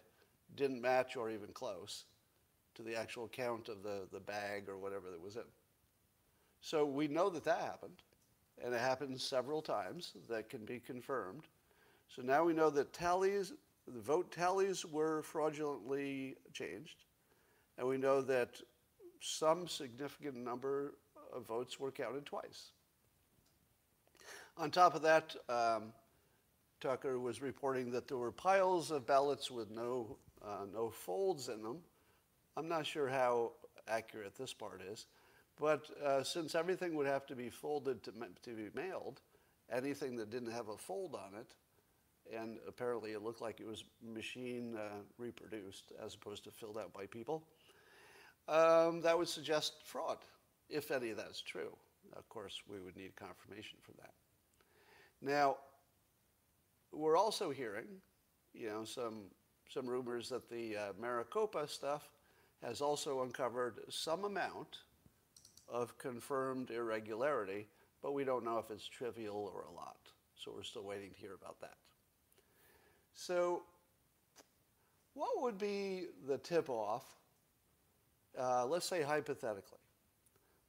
didn't 0.57 0.81
match 0.81 1.17
or 1.17 1.31
even 1.31 1.49
close 1.53 2.05
to 2.75 2.83
the 2.83 2.97
actual 2.97 3.29
count 3.29 3.69
of 3.69 3.83
the, 3.83 4.07
the 4.13 4.21
bag 4.21 4.69
or 4.69 4.79
whatever 4.79 5.11
that 5.11 5.21
was 5.21 5.37
in. 5.37 5.43
So 6.61 6.85
we 6.85 7.09
know 7.09 7.31
that 7.31 7.45
that 7.45 7.61
happened, 7.61 8.03
and 8.63 8.75
it 8.75 8.81
happened 8.81 9.21
several 9.21 9.63
times 9.63 10.13
that 10.29 10.49
can 10.49 10.65
be 10.65 10.79
confirmed. 10.79 11.45
So 12.09 12.23
now 12.23 12.45
we 12.45 12.53
know 12.53 12.71
that 12.71 12.93
tallies, 12.93 13.53
the 13.87 14.01
vote 14.01 14.31
tallies 14.31 14.85
were 14.85 15.23
fraudulently 15.23 16.37
changed, 16.53 17.05
and 17.79 17.87
we 17.87 17.97
know 17.97 18.21
that 18.23 18.61
some 19.21 19.69
significant 19.69 20.37
number 20.37 20.95
of 21.35 21.47
votes 21.47 21.79
were 21.79 21.91
counted 21.91 22.27
twice. 22.27 22.73
On 24.57 24.71
top 24.71 24.95
of 24.95 25.03
that, 25.03 25.35
um, 25.49 25.93
Tucker 26.81 27.19
was 27.19 27.43
reporting 27.43 27.91
that 27.93 28.09
there 28.09 28.17
were 28.17 28.33
piles 28.33 28.91
of 28.91 29.07
ballots 29.07 29.51
with 29.51 29.71
no, 29.71 30.17
uh, 30.43 30.65
no 30.73 30.91
folds 30.91 31.49
in 31.49 31.63
them. 31.63 31.79
I'm 32.57 32.69
not 32.69 32.87
sure 32.87 33.09
how 33.09 33.53
accurate 33.87 34.35
this 34.37 34.53
part 34.53 34.83
is, 34.83 35.07
but 35.59 35.87
uh, 36.05 36.23
since 36.23 36.55
everything 36.55 36.95
would 36.95 37.07
have 37.07 37.27
to 37.27 37.37
be 37.37 37.51
folded 37.51 38.03
to, 38.05 38.13
to 38.43 38.51
be 38.51 38.69
mailed, 38.75 39.21
anything 39.71 40.17
that 40.17 40.31
didn't 40.31 40.53
have 40.53 40.69
a 40.69 40.77
fold 40.77 41.15
on 41.15 41.39
it, 41.39 41.55
and 42.37 42.59
apparently 42.67 43.13
it 43.13 43.23
looked 43.23 43.41
like 43.41 43.61
it 43.61 43.67
was 43.67 43.85
machine 44.03 44.77
uh, 44.77 45.01
reproduced 45.19 45.93
as 46.05 46.15
opposed 46.15 46.45
to 46.45 46.51
filled 46.51 46.79
out 46.79 46.93
by 46.93 47.07
people, 47.07 47.45
um, 48.49 49.01
that 49.03 49.17
would 49.17 49.29
suggest 49.29 49.75
fraud, 49.85 50.19
if 50.69 50.91
any 50.91 51.11
of 51.11 51.17
that 51.17 51.31
is 51.31 51.41
true. 51.41 51.77
Of 52.17 52.29
course, 52.29 52.63
we 52.69 52.81
would 52.81 52.97
need 52.97 53.15
confirmation 53.17 53.79
for 53.83 53.93
that. 53.93 54.15
Now, 55.21 55.57
we're 56.93 57.17
also 57.17 57.51
hearing, 57.51 57.87
you 58.53 58.69
know, 58.69 58.85
some 58.85 59.25
some 59.69 59.87
rumors 59.87 60.29
that 60.29 60.51
the 60.51 60.77
uh, 60.77 60.93
Maricopa 61.01 61.69
stuff 61.69 62.11
has 62.61 62.81
also 62.81 63.23
uncovered 63.23 63.79
some 63.89 64.25
amount 64.25 64.79
of 65.69 65.97
confirmed 65.97 66.71
irregularity, 66.71 67.69
but 68.03 68.13
we 68.13 68.25
don't 68.25 68.45
know 68.45 68.59
if 68.59 68.71
it's 68.71 68.89
trivial 68.89 69.49
or 69.55 69.63
a 69.71 69.73
lot. 69.73 69.99
So 70.35 70.53
we're 70.55 70.65
still 70.65 70.85
waiting 70.85 71.11
to 71.11 71.17
hear 71.17 71.35
about 71.35 71.61
that. 71.61 71.77
So, 73.15 73.63
what 75.15 75.43
would 75.43 75.59
be 75.59 76.07
the 76.27 76.39
tip 76.39 76.69
off? 76.69 77.05
Uh, 78.39 78.67
let's 78.67 78.87
say 78.87 79.03
hypothetically. 79.03 79.79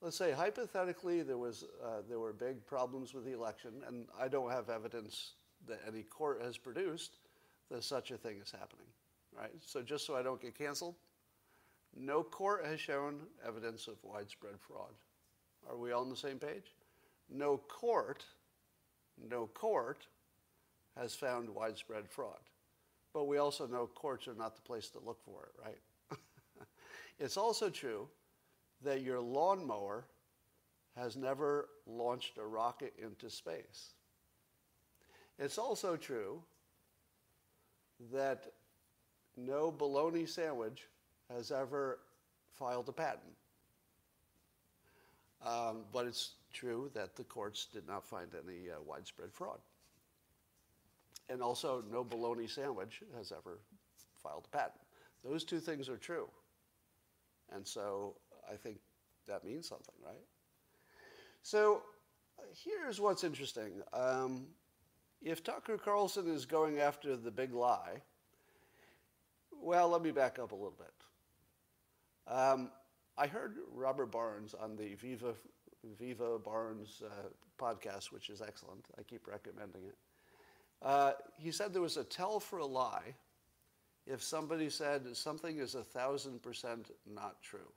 Let's 0.01 0.17
say 0.17 0.31
hypothetically 0.31 1.21
there 1.21 1.37
was 1.37 1.63
uh, 1.83 2.01
there 2.09 2.19
were 2.19 2.33
big 2.33 2.65
problems 2.65 3.13
with 3.13 3.23
the 3.23 3.33
election, 3.33 3.83
and 3.87 4.07
I 4.19 4.27
don't 4.27 4.49
have 4.49 4.69
evidence 4.69 5.33
that 5.67 5.79
any 5.87 6.01
court 6.01 6.41
has 6.43 6.57
produced 6.57 7.17
that 7.69 7.83
such 7.83 8.11
a 8.11 8.17
thing 8.17 8.37
is 8.43 8.51
happening. 8.51 8.87
Right. 9.31 9.51
So 9.65 9.81
just 9.81 10.05
so 10.05 10.15
I 10.15 10.23
don't 10.23 10.41
get 10.41 10.57
canceled, 10.57 10.95
no 11.95 12.23
court 12.23 12.65
has 12.65 12.79
shown 12.79 13.21
evidence 13.47 13.87
of 13.87 13.95
widespread 14.03 14.55
fraud. 14.59 14.93
Are 15.69 15.77
we 15.77 15.91
all 15.91 16.01
on 16.01 16.09
the 16.09 16.15
same 16.15 16.39
page? 16.39 16.75
No 17.29 17.57
court, 17.57 18.25
no 19.29 19.47
court 19.47 20.07
has 21.01 21.15
found 21.15 21.49
widespread 21.49 22.07
fraud. 22.07 22.39
But 23.13 23.25
we 23.25 23.37
also 23.37 23.65
know 23.65 23.87
courts 23.87 24.27
are 24.27 24.35
not 24.35 24.55
the 24.55 24.61
place 24.61 24.89
to 24.89 24.99
look 24.99 25.19
for 25.23 25.49
it, 25.49 25.61
right? 25.65 26.17
it's 27.19 27.37
also 27.37 27.69
true 27.69 28.07
that 28.83 29.01
your 29.01 29.19
lawnmower 29.19 30.05
has 30.95 31.15
never 31.15 31.69
launched 31.87 32.37
a 32.37 32.45
rocket 32.45 32.93
into 33.01 33.29
space. 33.29 33.93
It's 35.39 35.57
also 35.57 35.95
true 35.95 36.43
that 38.13 38.51
no 39.35 39.71
bologna 39.71 40.25
sandwich 40.25 40.87
has 41.33 41.51
ever 41.51 41.99
filed 42.53 42.89
a 42.89 42.91
patent. 42.91 43.35
Um, 45.43 45.85
but 45.91 46.05
it's 46.05 46.33
true 46.53 46.91
that 46.93 47.15
the 47.15 47.23
courts 47.23 47.67
did 47.73 47.87
not 47.87 48.05
find 48.05 48.29
any 48.35 48.69
uh, 48.69 48.75
widespread 48.85 49.33
fraud. 49.33 49.59
And 51.31 51.41
also, 51.41 51.83
no 51.89 52.03
bologna 52.03 52.47
sandwich 52.47 53.01
has 53.17 53.31
ever 53.31 53.59
filed 54.21 54.47
a 54.51 54.57
patent. 54.57 54.81
Those 55.23 55.43
two 55.43 55.59
things 55.59 55.87
are 55.87 55.97
true. 55.97 56.27
And 57.53 57.65
so 57.65 58.15
I 58.51 58.55
think 58.55 58.79
that 59.27 59.45
means 59.45 59.67
something, 59.67 59.95
right? 60.05 60.25
So 61.41 61.83
here's 62.63 62.99
what's 62.99 63.23
interesting. 63.23 63.81
Um, 63.93 64.47
if 65.21 65.43
Tucker 65.43 65.77
Carlson 65.77 66.27
is 66.33 66.45
going 66.45 66.79
after 66.79 67.15
the 67.15 67.31
big 67.31 67.53
lie, 67.53 68.01
well, 69.61 69.89
let 69.89 70.01
me 70.01 70.11
back 70.11 70.37
up 70.37 70.51
a 70.51 70.55
little 70.55 70.77
bit. 70.77 72.33
Um, 72.33 72.71
I 73.17 73.27
heard 73.27 73.57
Robert 73.71 74.11
Barnes 74.11 74.53
on 74.53 74.75
the 74.75 74.95
Viva, 74.95 75.33
Viva 75.99 76.39
Barnes 76.39 77.01
uh, 77.05 77.29
podcast, 77.57 78.11
which 78.11 78.29
is 78.29 78.41
excellent. 78.41 78.85
I 78.99 79.03
keep 79.03 79.27
recommending 79.27 79.83
it. 79.85 79.95
Uh, 80.81 81.13
he 81.37 81.51
said 81.51 81.73
there 81.73 81.81
was 81.81 81.97
a 81.97 82.03
tell 82.03 82.39
for 82.39 82.59
a 82.59 82.65
lie 82.65 83.13
if 84.07 84.23
somebody 84.23 84.69
said 84.69 85.15
something 85.15 85.59
is 85.59 85.75
a 85.75 85.83
thousand 85.83 86.41
percent 86.41 86.91
not 87.05 87.41
true. 87.41 87.71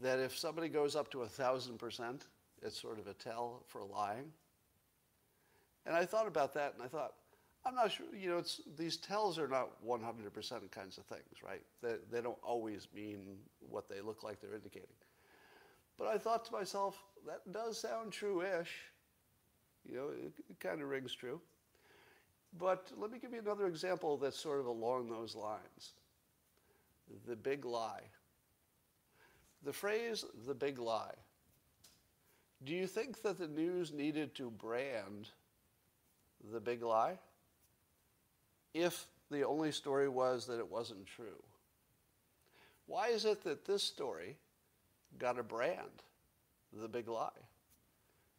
That 0.00 0.18
if 0.18 0.36
somebody 0.36 0.68
goes 0.68 0.96
up 0.96 1.10
to 1.12 1.22
a 1.22 1.28
thousand 1.28 1.78
percent, 1.78 2.26
it's 2.62 2.80
sort 2.80 2.98
of 2.98 3.06
a 3.06 3.14
tell 3.14 3.62
for 3.68 3.84
lying. 3.84 4.32
And 5.86 5.94
I 5.94 6.04
thought 6.04 6.26
about 6.26 6.52
that 6.54 6.74
and 6.74 6.82
I 6.82 6.88
thought, 6.88 7.14
I'm 7.64 7.74
not 7.74 7.90
sure, 7.90 8.06
you 8.16 8.28
know, 8.28 8.42
these 8.76 8.96
tells 8.96 9.38
are 9.38 9.48
not 9.48 9.70
100% 9.84 10.70
kinds 10.70 10.98
of 10.98 11.04
things, 11.04 11.42
right? 11.44 11.62
They, 11.82 11.94
they 12.12 12.20
don't 12.20 12.38
always 12.42 12.86
mean 12.94 13.38
what 13.58 13.88
they 13.88 14.00
look 14.00 14.22
like 14.22 14.40
they're 14.40 14.54
indicating. 14.54 14.88
But 15.98 16.08
I 16.08 16.18
thought 16.18 16.44
to 16.46 16.52
myself, 16.52 17.02
that 17.26 17.52
does 17.52 17.80
sound 17.80 18.12
true-ish. 18.12 18.70
You 19.88 19.96
know, 19.96 20.08
it, 20.08 20.32
it 20.50 20.60
kind 20.60 20.82
of 20.82 20.88
rings 20.88 21.14
true. 21.14 21.40
But 22.58 22.90
let 22.96 23.10
me 23.10 23.18
give 23.18 23.32
you 23.32 23.40
another 23.40 23.66
example 23.66 24.16
that's 24.16 24.38
sort 24.38 24.60
of 24.60 24.66
along 24.66 25.10
those 25.10 25.34
lines. 25.34 25.92
The 27.26 27.36
big 27.36 27.64
lie. 27.64 28.02
The 29.62 29.72
phrase, 29.72 30.24
the 30.46 30.54
big 30.54 30.78
lie. 30.78 31.14
Do 32.64 32.72
you 32.74 32.86
think 32.86 33.22
that 33.22 33.38
the 33.38 33.48
news 33.48 33.92
needed 33.92 34.34
to 34.36 34.50
brand 34.50 35.28
the 36.52 36.60
big 36.60 36.82
lie? 36.82 37.18
if 38.76 39.06
the 39.30 39.44
only 39.44 39.72
story 39.72 40.08
was 40.08 40.46
that 40.46 40.58
it 40.58 40.70
wasn't 40.70 41.06
true? 41.06 41.42
Why 42.86 43.08
is 43.08 43.24
it 43.24 43.42
that 43.44 43.64
this 43.64 43.82
story 43.82 44.36
got 45.18 45.38
a 45.38 45.42
brand, 45.42 46.02
the 46.72 46.88
big 46.88 47.08
lie? 47.08 47.30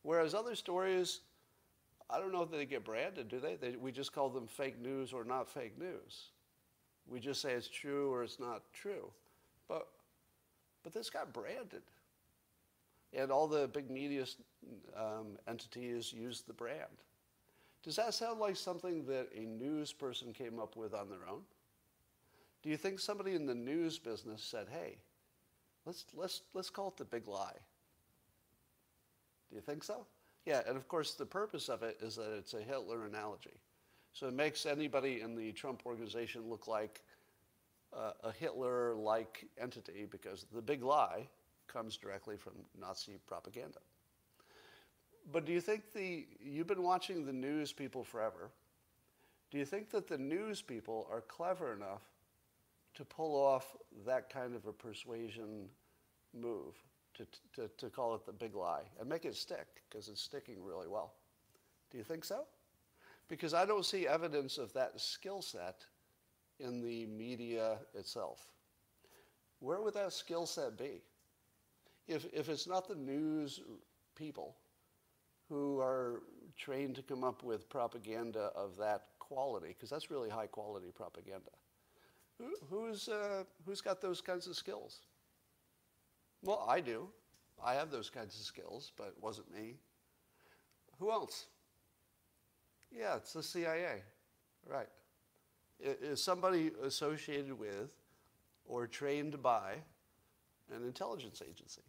Whereas 0.03 0.33
other 0.33 0.55
stories, 0.55 1.21
I 2.09 2.19
don't 2.19 2.31
know 2.31 2.41
if 2.41 2.51
they 2.51 2.65
get 2.65 2.85
branded, 2.85 3.27
do 3.27 3.39
they? 3.39 3.55
they? 3.55 3.75
We 3.75 3.91
just 3.91 4.13
call 4.13 4.29
them 4.29 4.47
fake 4.47 4.79
news 4.81 5.11
or 5.11 5.23
not 5.23 5.49
fake 5.49 5.77
news. 5.77 6.29
We 7.07 7.19
just 7.19 7.41
say 7.41 7.53
it's 7.53 7.67
true 7.67 8.11
or 8.11 8.23
it's 8.23 8.39
not 8.39 8.63
true. 8.73 9.11
But, 9.67 9.87
but 10.83 10.93
this 10.93 11.09
got 11.09 11.33
branded. 11.33 11.83
And 13.13 13.31
all 13.31 13.47
the 13.47 13.67
big 13.67 13.89
media 13.89 14.25
um, 14.95 15.37
entities 15.47 16.13
use 16.13 16.41
the 16.41 16.53
brand. 16.53 17.03
Does 17.83 17.95
that 17.97 18.13
sound 18.13 18.39
like 18.39 18.55
something 18.55 19.05
that 19.05 19.29
a 19.35 19.41
news 19.41 19.93
person 19.93 20.33
came 20.33 20.59
up 20.59 20.75
with 20.75 20.93
on 20.93 21.09
their 21.09 21.27
own? 21.29 21.41
Do 22.63 22.69
you 22.69 22.77
think 22.77 22.99
somebody 22.99 23.33
in 23.33 23.45
the 23.45 23.55
news 23.55 23.97
business 23.97 24.41
said, 24.43 24.67
hey, 24.69 24.97
let's, 25.85 26.05
let's, 26.13 26.41
let's 26.53 26.69
call 26.69 26.89
it 26.89 26.97
the 26.97 27.05
big 27.05 27.27
lie? 27.27 27.55
Do 29.49 29.55
you 29.55 29.61
think 29.61 29.83
so? 29.83 30.05
Yeah, 30.47 30.61
and 30.65 30.77
of 30.77 30.87
course, 30.87 31.13
the 31.13 31.25
purpose 31.25 31.67
of 31.67 31.83
it 31.83 31.97
is 32.01 32.15
that 32.15 32.31
it's 32.37 32.53
a 32.53 32.61
Hitler 32.61 33.05
analogy. 33.05 33.59
So 34.13 34.27
it 34.27 34.33
makes 34.33 34.65
anybody 34.65 35.19
in 35.19 35.35
the 35.35 35.51
Trump 35.51 35.81
organization 35.85 36.49
look 36.49 36.69
like 36.69 37.01
uh, 37.93 38.11
a 38.23 38.31
Hitler 38.31 38.95
like 38.95 39.45
entity 39.61 40.07
because 40.09 40.45
the 40.53 40.61
big 40.61 40.83
lie 40.83 41.27
comes 41.67 41.97
directly 41.97 42.37
from 42.37 42.53
Nazi 42.79 43.19
propaganda. 43.27 43.79
But 45.33 45.45
do 45.45 45.51
you 45.51 45.59
think 45.59 45.91
the, 45.91 46.25
you've 46.39 46.67
been 46.67 46.81
watching 46.81 47.25
the 47.25 47.33
news 47.33 47.73
people 47.73 48.05
forever. 48.05 48.49
Do 49.51 49.57
you 49.57 49.65
think 49.65 49.91
that 49.91 50.07
the 50.07 50.17
news 50.17 50.61
people 50.61 51.09
are 51.11 51.19
clever 51.19 51.73
enough 51.73 52.03
to 52.93 53.03
pull 53.03 53.35
off 53.35 53.75
that 54.05 54.29
kind 54.29 54.55
of 54.55 54.65
a 54.65 54.71
persuasion 54.71 55.67
move? 56.33 56.75
To, 57.17 57.25
to, 57.55 57.69
to 57.77 57.89
call 57.89 58.15
it 58.15 58.25
the 58.25 58.31
big 58.31 58.55
lie 58.55 58.83
and 58.99 59.09
make 59.09 59.25
it 59.25 59.35
stick 59.35 59.67
because 59.89 60.07
it's 60.07 60.21
sticking 60.21 60.63
really 60.63 60.87
well. 60.87 61.13
Do 61.91 61.97
you 61.97 62.03
think 62.03 62.23
so? 62.23 62.45
Because 63.27 63.53
I 63.53 63.65
don't 63.65 63.85
see 63.85 64.07
evidence 64.07 64.57
of 64.57 64.71
that 64.73 64.99
skill 64.99 65.41
set 65.41 65.85
in 66.59 66.81
the 66.81 67.05
media 67.05 67.79
itself. 67.93 68.47
Where 69.59 69.81
would 69.81 69.93
that 69.95 70.13
skill 70.13 70.45
set 70.45 70.77
be? 70.77 71.01
If, 72.07 72.25
if 72.33 72.49
it's 72.49 72.67
not 72.67 72.87
the 72.87 72.95
news 72.95 73.59
people 74.15 74.55
who 75.49 75.79
are 75.79 76.23
trained 76.57 76.95
to 76.95 77.01
come 77.01 77.23
up 77.23 77.43
with 77.43 77.69
propaganda 77.69 78.51
of 78.55 78.77
that 78.77 79.05
quality, 79.19 79.69
because 79.69 79.89
that's 79.89 80.09
really 80.09 80.29
high 80.29 80.47
quality 80.47 80.91
propaganda, 80.93 81.51
who, 82.37 82.53
who's, 82.69 83.09
uh, 83.09 83.43
who's 83.65 83.81
got 83.81 84.01
those 84.01 84.21
kinds 84.21 84.47
of 84.47 84.55
skills? 84.55 85.01
Well, 86.43 86.65
I 86.67 86.79
do. 86.79 87.09
I 87.63 87.73
have 87.73 87.91
those 87.91 88.09
kinds 88.09 88.39
of 88.39 88.45
skills, 88.45 88.91
but 88.95 89.07
it 89.07 89.15
wasn't 89.21 89.53
me. 89.53 89.75
Who 90.99 91.11
else? 91.11 91.47
Yeah, 92.95 93.17
it's 93.17 93.33
the 93.33 93.43
CIA. 93.43 94.03
Right. 94.65 94.89
Is 95.79 96.23
somebody 96.23 96.71
associated 96.83 97.57
with 97.57 97.89
or 98.65 98.87
trained 98.87 99.41
by 99.41 99.75
an 100.73 100.83
intelligence 100.83 101.41
agency. 101.47 101.81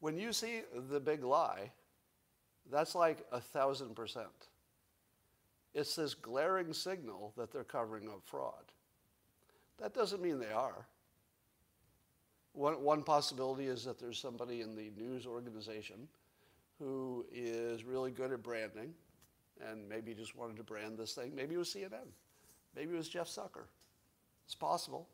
When 0.00 0.16
you 0.16 0.32
see 0.32 0.62
the 0.90 1.00
big 1.00 1.24
lie, 1.24 1.70
that's 2.70 2.94
like 2.94 3.18
a 3.32 3.40
thousand 3.40 3.94
percent. 3.94 4.48
It's 5.74 5.96
this 5.96 6.14
glaring 6.14 6.72
signal 6.72 7.32
that 7.36 7.52
they're 7.52 7.64
covering 7.64 8.08
up 8.08 8.22
fraud. 8.24 8.72
That 9.78 9.94
doesn't 9.94 10.22
mean 10.22 10.38
they 10.38 10.52
are. 10.52 10.86
One, 12.52 12.82
one 12.82 13.02
possibility 13.02 13.66
is 13.66 13.84
that 13.84 13.98
there's 13.98 14.18
somebody 14.18 14.60
in 14.60 14.74
the 14.74 14.90
news 14.96 15.26
organization 15.26 16.08
who 16.78 17.26
is 17.32 17.84
really 17.84 18.10
good 18.10 18.32
at 18.32 18.42
branding 18.42 18.94
and 19.68 19.88
maybe 19.88 20.14
just 20.14 20.36
wanted 20.36 20.56
to 20.56 20.62
brand 20.62 20.98
this 20.98 21.14
thing. 21.14 21.34
Maybe 21.34 21.54
it 21.54 21.58
was 21.58 21.68
CNN. 21.68 22.08
Maybe 22.74 22.94
it 22.94 22.96
was 22.96 23.08
Jeff 23.08 23.28
Zucker. 23.28 23.66
It's 24.46 24.54
possible. 24.54 25.08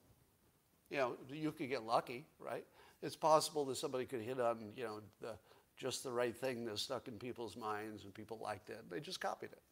You 0.90 0.98
know, 0.98 1.16
you 1.30 1.50
could 1.52 1.68
get 1.68 1.84
lucky, 1.84 2.26
right? 2.38 2.64
It's 3.02 3.16
possible 3.16 3.64
that 3.66 3.76
somebody 3.76 4.04
could 4.04 4.20
hit 4.20 4.38
on, 4.40 4.72
you 4.76 4.84
know, 4.84 5.00
the, 5.20 5.34
just 5.76 6.04
the 6.04 6.12
right 6.12 6.36
thing 6.36 6.64
that 6.66 6.78
stuck 6.78 7.08
in 7.08 7.14
people's 7.14 7.56
minds 7.56 8.04
and 8.04 8.14
people 8.14 8.38
liked 8.42 8.70
it. 8.70 8.88
They 8.90 9.00
just 9.00 9.20
copied 9.20 9.52
it. 9.52 9.62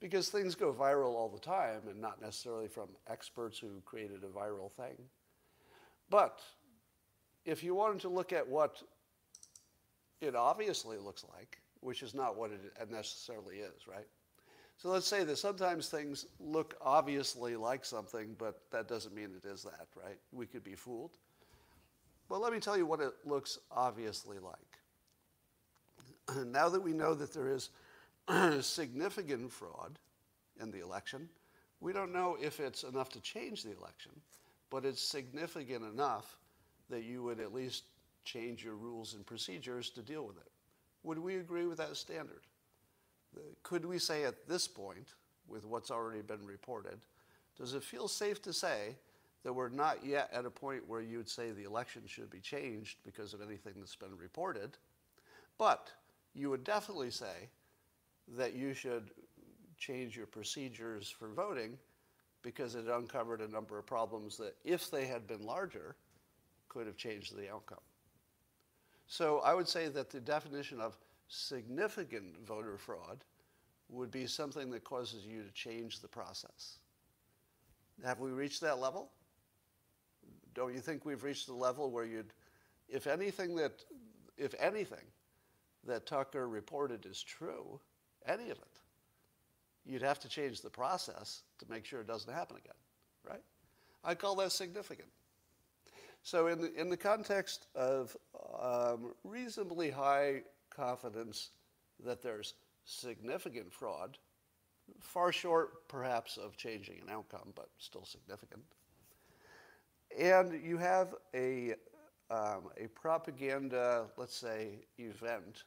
Because 0.00 0.28
things 0.28 0.54
go 0.54 0.72
viral 0.72 1.14
all 1.14 1.28
the 1.28 1.40
time 1.40 1.82
and 1.88 2.00
not 2.00 2.20
necessarily 2.20 2.68
from 2.68 2.88
experts 3.08 3.58
who 3.58 3.80
created 3.84 4.22
a 4.24 4.26
viral 4.26 4.70
thing. 4.72 4.96
But 6.10 6.40
if 7.46 7.62
you 7.62 7.74
wanted 7.74 8.00
to 8.00 8.08
look 8.08 8.32
at 8.32 8.46
what 8.46 8.82
it 10.20 10.34
obviously 10.34 10.98
looks 10.98 11.24
like, 11.36 11.58
which 11.80 12.02
is 12.02 12.14
not 12.14 12.36
what 12.36 12.50
it 12.50 12.90
necessarily 12.90 13.58
is, 13.58 13.86
right? 13.86 14.06
So 14.76 14.90
let's 14.90 15.06
say 15.06 15.24
that 15.24 15.38
sometimes 15.38 15.88
things 15.88 16.26
look 16.38 16.76
obviously 16.82 17.56
like 17.56 17.84
something, 17.84 18.34
but 18.36 18.60
that 18.72 18.88
doesn't 18.88 19.14
mean 19.14 19.30
it 19.42 19.46
is 19.46 19.62
that, 19.62 19.86
right? 19.94 20.18
We 20.32 20.44
could 20.46 20.64
be 20.64 20.74
fooled. 20.74 21.16
But 22.28 22.40
let 22.40 22.52
me 22.52 22.58
tell 22.58 22.76
you 22.76 22.84
what 22.84 23.00
it 23.00 23.12
looks 23.24 23.58
obviously 23.70 24.38
like. 24.38 24.56
now 26.46 26.68
that 26.68 26.82
we 26.82 26.92
know 26.92 27.14
that 27.14 27.32
there 27.32 27.48
is 27.48 27.70
significant 28.66 29.52
fraud 29.52 29.98
in 30.60 30.70
the 30.70 30.80
election, 30.80 31.28
we 31.80 31.92
don't 31.92 32.12
know 32.12 32.36
if 32.40 32.58
it's 32.58 32.82
enough 32.82 33.08
to 33.10 33.20
change 33.20 33.62
the 33.62 33.76
election, 33.76 34.12
but 34.70 34.84
it's 34.84 35.00
significant 35.00 35.84
enough 35.84 36.36
that 36.90 37.04
you 37.04 37.22
would 37.22 37.40
at 37.40 37.54
least 37.54 37.84
change 38.24 38.64
your 38.64 38.74
rules 38.74 39.14
and 39.14 39.24
procedures 39.24 39.90
to 39.90 40.02
deal 40.02 40.26
with 40.26 40.36
it. 40.36 40.50
Would 41.02 41.18
we 41.18 41.36
agree 41.36 41.66
with 41.66 41.78
that 41.78 41.96
standard? 41.96 42.42
Uh, 43.36 43.40
could 43.62 43.84
we 43.84 43.98
say 43.98 44.24
at 44.24 44.48
this 44.48 44.66
point, 44.66 45.14
with 45.48 45.64
what's 45.64 45.90
already 45.90 46.22
been 46.22 46.44
reported, 46.44 46.98
does 47.56 47.74
it 47.74 47.84
feel 47.84 48.08
safe 48.08 48.42
to 48.42 48.52
say 48.52 48.96
that 49.44 49.52
we're 49.52 49.68
not 49.68 50.04
yet 50.04 50.28
at 50.32 50.44
a 50.44 50.50
point 50.50 50.88
where 50.88 51.00
you 51.00 51.18
would 51.18 51.28
say 51.28 51.52
the 51.52 51.64
election 51.64 52.02
should 52.06 52.30
be 52.30 52.40
changed 52.40 52.98
because 53.04 53.32
of 53.32 53.40
anything 53.40 53.74
that's 53.78 53.94
been 53.94 54.16
reported, 54.16 54.76
but 55.56 55.92
you 56.34 56.50
would 56.50 56.64
definitely 56.64 57.10
say 57.10 57.48
that 58.36 58.54
you 58.54 58.74
should 58.74 59.10
change 59.78 60.16
your 60.16 60.26
procedures 60.26 61.08
for 61.08 61.28
voting 61.28 61.78
because 62.42 62.74
it 62.74 62.86
uncovered 62.88 63.40
a 63.40 63.48
number 63.48 63.78
of 63.78 63.86
problems 63.86 64.36
that, 64.36 64.56
if 64.64 64.90
they 64.90 65.06
had 65.06 65.26
been 65.26 65.44
larger, 65.44 65.94
could 66.76 66.86
have 66.86 66.96
changed 66.96 67.34
the 67.34 67.50
outcome. 67.50 67.80
So 69.06 69.40
I 69.40 69.54
would 69.54 69.68
say 69.68 69.88
that 69.88 70.10
the 70.10 70.20
definition 70.20 70.78
of 70.78 70.98
significant 71.28 72.38
voter 72.46 72.76
fraud 72.76 73.24
would 73.88 74.10
be 74.10 74.26
something 74.26 74.70
that 74.70 74.84
causes 74.84 75.24
you 75.24 75.42
to 75.42 75.50
change 75.52 76.00
the 76.00 76.08
process. 76.08 76.78
Have 78.04 78.20
we 78.20 78.30
reached 78.30 78.60
that 78.60 78.78
level? 78.78 79.10
Don't 80.54 80.74
you 80.74 80.80
think 80.80 81.06
we've 81.06 81.24
reached 81.24 81.46
the 81.46 81.54
level 81.54 81.90
where 81.90 82.04
you'd, 82.04 82.32
if 82.88 83.06
anything 83.06 83.56
that, 83.56 83.84
if 84.36 84.54
anything 84.58 85.06
that 85.86 86.04
Tucker 86.04 86.46
reported 86.46 87.06
is 87.06 87.22
true, 87.22 87.80
any 88.26 88.50
of 88.50 88.58
it, 88.58 88.80
you'd 89.86 90.02
have 90.02 90.20
to 90.20 90.28
change 90.28 90.60
the 90.60 90.70
process 90.70 91.42
to 91.58 91.66
make 91.70 91.86
sure 91.86 92.00
it 92.00 92.06
doesn't 92.06 92.32
happen 92.32 92.56
again, 92.56 92.74
right? 93.26 93.42
I 94.04 94.14
call 94.14 94.34
that 94.36 94.52
significant. 94.52 95.08
So 96.26 96.48
in 96.48 96.60
the, 96.60 96.74
in 96.74 96.88
the 96.88 96.96
context 96.96 97.68
of 97.76 98.16
um, 98.60 99.14
reasonably 99.22 99.92
high 99.92 100.42
confidence 100.70 101.50
that 102.04 102.20
there's 102.20 102.54
significant 102.84 103.72
fraud, 103.72 104.18
far 104.98 105.30
short 105.30 105.86
perhaps 105.86 106.36
of 106.36 106.56
changing 106.56 106.96
an 107.00 107.10
outcome, 107.10 107.52
but 107.54 107.68
still 107.78 108.04
significant. 108.04 108.64
And 110.18 110.60
you 110.64 110.78
have 110.78 111.14
a, 111.32 111.74
um, 112.28 112.70
a 112.76 112.88
propaganda, 112.92 114.06
let's 114.16 114.36
say, 114.36 114.80
event. 114.98 115.62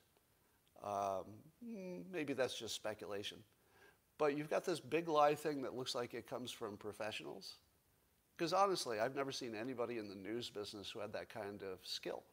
Um, 0.84 1.24
maybe 2.12 2.34
that's 2.34 2.60
just 2.60 2.76
speculation. 2.76 3.38
But 4.18 4.38
you've 4.38 4.50
got 4.50 4.66
this 4.66 4.82
big 4.82 5.08
lie 5.08 5.36
thing 5.36 5.62
that 5.62 5.74
looks 5.74 5.96
like 5.96 6.14
it 6.14 6.30
comes 6.30 6.52
from 6.52 6.76
professionals. 6.76 7.60
Because 8.40 8.54
honestly, 8.54 9.02
I've 9.02 9.18
never 9.18 9.34
seen 9.34 9.54
anybody 9.54 9.98
in 9.98 10.08
the 10.08 10.16
news 10.16 10.50
business 10.50 10.90
who 10.90 11.02
had 11.02 11.12
that 11.12 11.28
kind 11.28 11.62
of 11.62 11.80
skill. 11.84 12.24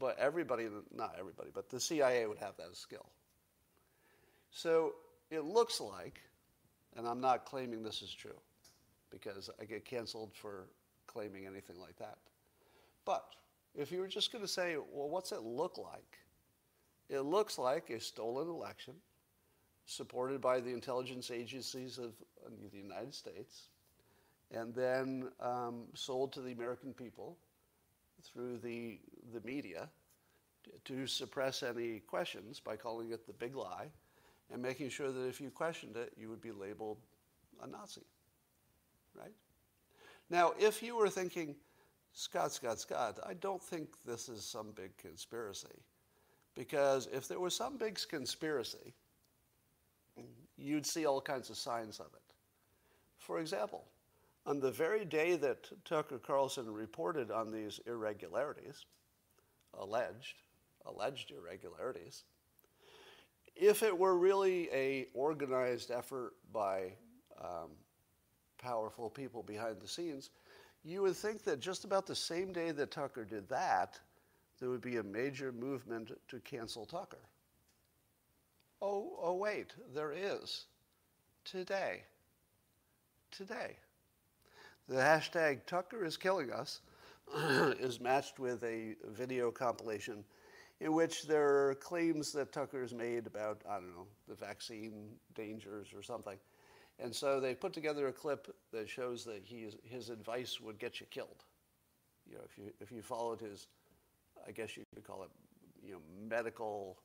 But 0.00 0.18
everybody, 0.18 0.66
not 0.92 1.14
everybody, 1.16 1.50
but 1.54 1.70
the 1.70 1.78
CIA 1.78 2.26
would 2.26 2.38
have 2.38 2.56
that 2.56 2.74
skill. 2.74 3.06
So 4.50 4.94
it 5.30 5.44
looks 5.44 5.80
like, 5.80 6.20
and 6.96 7.06
I'm 7.06 7.20
not 7.20 7.44
claiming 7.44 7.84
this 7.84 8.02
is 8.02 8.12
true 8.12 8.40
because 9.10 9.48
I 9.60 9.64
get 9.64 9.84
canceled 9.84 10.32
for 10.34 10.66
claiming 11.06 11.46
anything 11.46 11.78
like 11.78 11.94
that. 11.98 12.18
But 13.04 13.24
if 13.76 13.92
you 13.92 14.00
were 14.00 14.08
just 14.08 14.32
going 14.32 14.42
to 14.42 14.50
say, 14.50 14.74
well, 14.74 15.08
what's 15.08 15.30
it 15.30 15.42
look 15.42 15.78
like? 15.78 16.18
It 17.08 17.20
looks 17.20 17.58
like 17.58 17.90
a 17.90 18.00
stolen 18.00 18.48
election 18.48 18.94
supported 19.86 20.40
by 20.40 20.58
the 20.58 20.70
intelligence 20.70 21.30
agencies 21.30 21.98
of 21.98 22.14
uh, 22.44 22.50
the 22.72 22.78
United 22.78 23.14
States 23.14 23.68
and 24.52 24.74
then 24.74 25.30
um, 25.40 25.84
sold 25.94 26.32
to 26.34 26.40
the 26.40 26.52
American 26.52 26.92
people 26.92 27.36
through 28.22 28.58
the, 28.58 28.98
the 29.32 29.40
media 29.44 29.88
to 30.84 31.06
suppress 31.06 31.62
any 31.62 32.00
questions 32.00 32.60
by 32.60 32.76
calling 32.76 33.12
it 33.12 33.26
the 33.26 33.32
big 33.32 33.56
lie 33.56 33.88
and 34.52 34.62
making 34.62 34.90
sure 34.90 35.10
that 35.10 35.26
if 35.26 35.40
you 35.40 35.50
questioned 35.50 35.96
it, 35.96 36.12
you 36.16 36.28
would 36.28 36.40
be 36.40 36.52
labeled 36.52 36.98
a 37.62 37.66
Nazi. 37.66 38.02
Right? 39.14 39.32
Now, 40.30 40.52
if 40.58 40.82
you 40.82 40.96
were 40.96 41.08
thinking, 41.08 41.56
Scott, 42.12 42.52
Scott, 42.52 42.78
Scott, 42.78 43.18
I 43.26 43.34
don't 43.34 43.62
think 43.62 43.88
this 44.04 44.28
is 44.28 44.44
some 44.44 44.72
big 44.74 44.96
conspiracy. 44.98 45.82
Because 46.54 47.08
if 47.12 47.28
there 47.28 47.40
was 47.40 47.56
some 47.56 47.78
big 47.78 47.98
conspiracy, 48.08 48.94
you'd 50.58 50.86
see 50.86 51.06
all 51.06 51.20
kinds 51.20 51.48
of 51.48 51.56
signs 51.56 51.98
of 51.98 52.06
it. 52.06 52.34
For 53.18 53.38
example, 53.38 53.86
on 54.44 54.60
the 54.60 54.70
very 54.70 55.04
day 55.04 55.36
that 55.36 55.70
Tucker 55.84 56.18
Carlson 56.18 56.72
reported 56.72 57.30
on 57.30 57.50
these 57.50 57.80
irregularities, 57.86 58.86
alleged, 59.78 60.42
alleged 60.84 61.30
irregularities, 61.30 62.24
if 63.54 63.82
it 63.82 63.96
were 63.96 64.16
really 64.16 64.68
a 64.72 65.06
organized 65.14 65.90
effort 65.90 66.34
by 66.52 66.92
um, 67.40 67.70
powerful 68.58 69.10
people 69.10 69.42
behind 69.42 69.80
the 69.80 69.88
scenes, 69.88 70.30
you 70.84 71.02
would 71.02 71.16
think 71.16 71.44
that 71.44 71.60
just 71.60 71.84
about 71.84 72.06
the 72.06 72.14
same 72.14 72.52
day 72.52 72.72
that 72.72 72.90
Tucker 72.90 73.24
did 73.24 73.48
that, 73.48 73.98
there 74.58 74.70
would 74.70 74.80
be 74.80 74.96
a 74.96 75.02
major 75.02 75.52
movement 75.52 76.10
to 76.28 76.40
cancel 76.40 76.84
Tucker. 76.86 77.28
Oh, 78.80 79.16
oh 79.20 79.34
wait, 79.34 79.74
there 79.94 80.12
is. 80.12 80.64
Today. 81.44 82.02
Today. 83.30 83.76
The 84.88 84.96
hashtag 84.96 85.64
Tucker 85.66 86.04
is 86.04 86.16
killing 86.16 86.52
us 86.52 86.80
is 87.80 88.00
matched 88.00 88.38
with 88.38 88.62
a 88.64 88.96
video 89.08 89.50
compilation 89.50 90.24
in 90.80 90.92
which 90.92 91.22
there 91.28 91.68
are 91.68 91.74
claims 91.76 92.32
that 92.32 92.52
Tucker's 92.52 92.92
made 92.92 93.26
about, 93.28 93.62
I 93.68 93.74
don't 93.74 93.94
know, 93.94 94.06
the 94.28 94.34
vaccine 94.34 95.10
dangers 95.34 95.88
or 95.94 96.02
something. 96.02 96.36
And 96.98 97.14
so 97.14 97.38
they 97.38 97.54
put 97.54 97.72
together 97.72 98.08
a 98.08 98.12
clip 98.12 98.54
that 98.72 98.88
shows 98.88 99.24
that 99.24 99.42
he's, 99.44 99.76
his 99.84 100.10
advice 100.10 100.60
would 100.60 100.80
get 100.80 101.00
you 101.00 101.06
killed. 101.10 101.44
You 102.28 102.36
know, 102.36 102.42
if 102.44 102.58
you, 102.58 102.72
if 102.80 102.90
you 102.90 103.02
followed 103.02 103.40
his, 103.40 103.68
I 104.46 104.50
guess 104.50 104.76
you 104.76 104.82
could 104.94 105.04
call 105.04 105.22
it, 105.22 105.30
you 105.86 105.92
know, 105.92 106.00
medical 106.28 106.98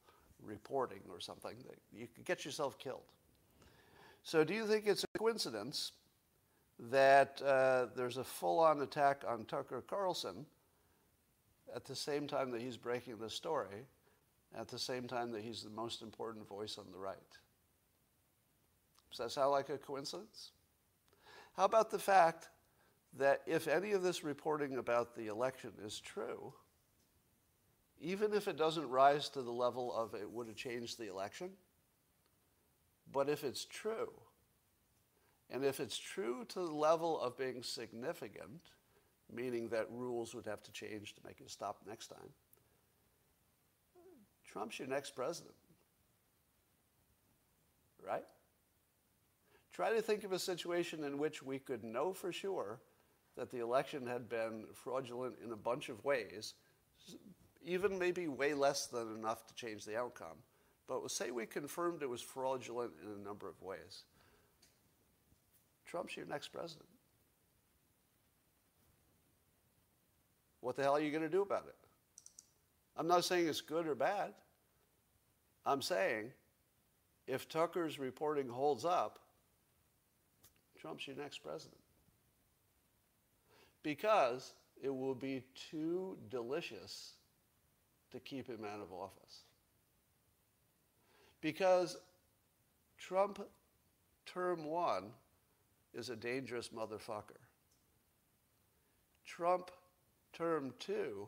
reporting 0.43 1.01
or 1.09 1.19
something, 1.19 1.55
you 1.93 2.07
could 2.15 2.25
get 2.25 2.43
yourself 2.43 2.79
killed. 2.79 3.11
So 4.23 4.43
do 4.43 4.55
you 4.55 4.65
think 4.65 4.87
it's 4.87 5.03
a 5.03 5.17
coincidence 5.19 5.91
that 6.79 7.41
uh, 7.41 7.87
there's 7.95 8.17
a 8.17 8.23
full-on 8.23 8.81
attack 8.81 9.23
on 9.27 9.45
Tucker 9.45 9.83
Carlson 9.87 10.45
at 11.75 11.85
the 11.85 11.95
same 11.95 12.27
time 12.27 12.51
that 12.51 12.61
he's 12.61 12.77
breaking 12.77 13.17
the 13.17 13.29
story, 13.29 13.85
at 14.57 14.67
the 14.67 14.79
same 14.79 15.07
time 15.07 15.31
that 15.31 15.41
he's 15.41 15.63
the 15.63 15.69
most 15.69 16.01
important 16.01 16.47
voice 16.47 16.77
on 16.77 16.85
the 16.91 16.97
right? 16.97 17.17
Does 19.09 19.17
that 19.19 19.31
sound 19.31 19.51
like 19.51 19.69
a 19.69 19.77
coincidence? 19.77 20.51
How 21.55 21.65
about 21.65 21.89
the 21.89 21.99
fact 21.99 22.49
that 23.17 23.41
if 23.47 23.67
any 23.67 23.93
of 23.93 24.03
this 24.03 24.23
reporting 24.23 24.77
about 24.77 25.15
the 25.15 25.27
election 25.27 25.71
is 25.83 25.99
true, 25.99 26.53
even 27.99 28.33
if 28.33 28.47
it 28.47 28.57
doesn't 28.57 28.87
rise 28.89 29.29
to 29.29 29.41
the 29.41 29.51
level 29.51 29.93
of 29.95 30.13
it 30.13 30.29
would 30.29 30.47
have 30.47 30.55
changed 30.55 30.99
the 30.99 31.09
election, 31.09 31.49
but 33.11 33.29
if 33.29 33.43
it's 33.43 33.65
true, 33.65 34.11
and 35.49 35.63
if 35.63 35.79
it's 35.79 35.97
true 35.97 36.45
to 36.49 36.59
the 36.59 36.73
level 36.73 37.19
of 37.19 37.37
being 37.37 37.63
significant, 37.63 38.71
meaning 39.33 39.69
that 39.69 39.87
rules 39.91 40.35
would 40.35 40.45
have 40.45 40.61
to 40.63 40.71
change 40.71 41.15
to 41.15 41.21
make 41.25 41.39
it 41.39 41.49
stop 41.49 41.81
next 41.87 42.07
time, 42.07 42.29
Trump's 44.45 44.79
your 44.79 44.87
next 44.87 45.15
president. 45.15 45.55
Right? 48.05 48.23
Try 49.73 49.93
to 49.93 50.01
think 50.01 50.23
of 50.23 50.31
a 50.31 50.39
situation 50.39 51.03
in 51.03 51.17
which 51.17 51.43
we 51.43 51.59
could 51.59 51.83
know 51.83 52.13
for 52.13 52.31
sure 52.31 52.79
that 53.35 53.51
the 53.51 53.59
election 53.59 54.07
had 54.07 54.27
been 54.27 54.65
fraudulent 54.73 55.35
in 55.43 55.51
a 55.51 55.57
bunch 55.57 55.89
of 55.89 56.03
ways, 56.03 56.55
even 57.63 57.99
maybe 57.99 58.27
way 58.27 58.53
less 58.53 58.87
than 58.87 59.13
enough 59.15 59.45
to 59.45 59.53
change 59.53 59.85
the 59.85 59.97
outcome. 59.97 60.37
But 60.87 61.11
say 61.11 61.31
we 61.31 61.45
confirmed 61.45 62.01
it 62.01 62.09
was 62.09 62.21
fraudulent 62.21 62.93
in 63.03 63.11
a 63.11 63.23
number 63.23 63.47
of 63.47 63.61
ways. 63.61 64.03
Trump's 65.87 66.15
your 66.15 66.25
next 66.25 66.49
president. 66.49 66.85
What 70.61 70.75
the 70.75 70.83
hell 70.83 70.97
are 70.97 71.01
you 71.01 71.11
going 71.11 71.23
to 71.23 71.29
do 71.29 71.41
about 71.41 71.65
it? 71.67 71.75
I'm 72.97 73.07
not 73.07 73.23
saying 73.23 73.47
it's 73.47 73.61
good 73.61 73.87
or 73.87 73.95
bad. 73.95 74.33
I'm 75.65 75.81
saying 75.81 76.31
if 77.25 77.47
Tucker's 77.47 77.99
reporting 77.99 78.49
holds 78.49 78.85
up, 78.85 79.19
Trump's 80.79 81.07
your 81.07 81.15
next 81.15 81.39
president. 81.39 81.79
Because 83.83 84.53
it 84.81 84.93
will 84.93 85.15
be 85.15 85.43
too 85.71 86.17
delicious 86.29 87.13
to 88.11 88.19
keep 88.19 88.47
him 88.47 88.65
out 88.65 88.81
of 88.81 88.91
office. 88.91 89.43
Because 91.41 91.97
Trump, 92.97 93.41
term 94.25 94.65
one, 94.65 95.11
is 95.97 96.09
a 96.09 96.15
dangerous 96.15 96.69
motherfucker. 96.69 97.41
Trump, 99.25 99.71
term 100.31 100.73
two, 100.79 101.27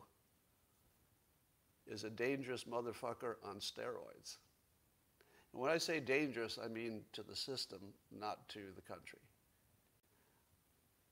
is 1.88 2.04
a 2.04 2.10
dangerous 2.10 2.64
motherfucker 2.64 3.34
on 3.44 3.56
steroids. 3.56 4.36
And 5.52 5.60
when 5.60 5.70
I 5.70 5.78
say 5.78 5.98
dangerous, 5.98 6.58
I 6.62 6.68
mean 6.68 7.02
to 7.12 7.22
the 7.22 7.34
system, 7.34 7.80
not 8.16 8.48
to 8.50 8.60
the 8.76 8.82
country. 8.82 9.18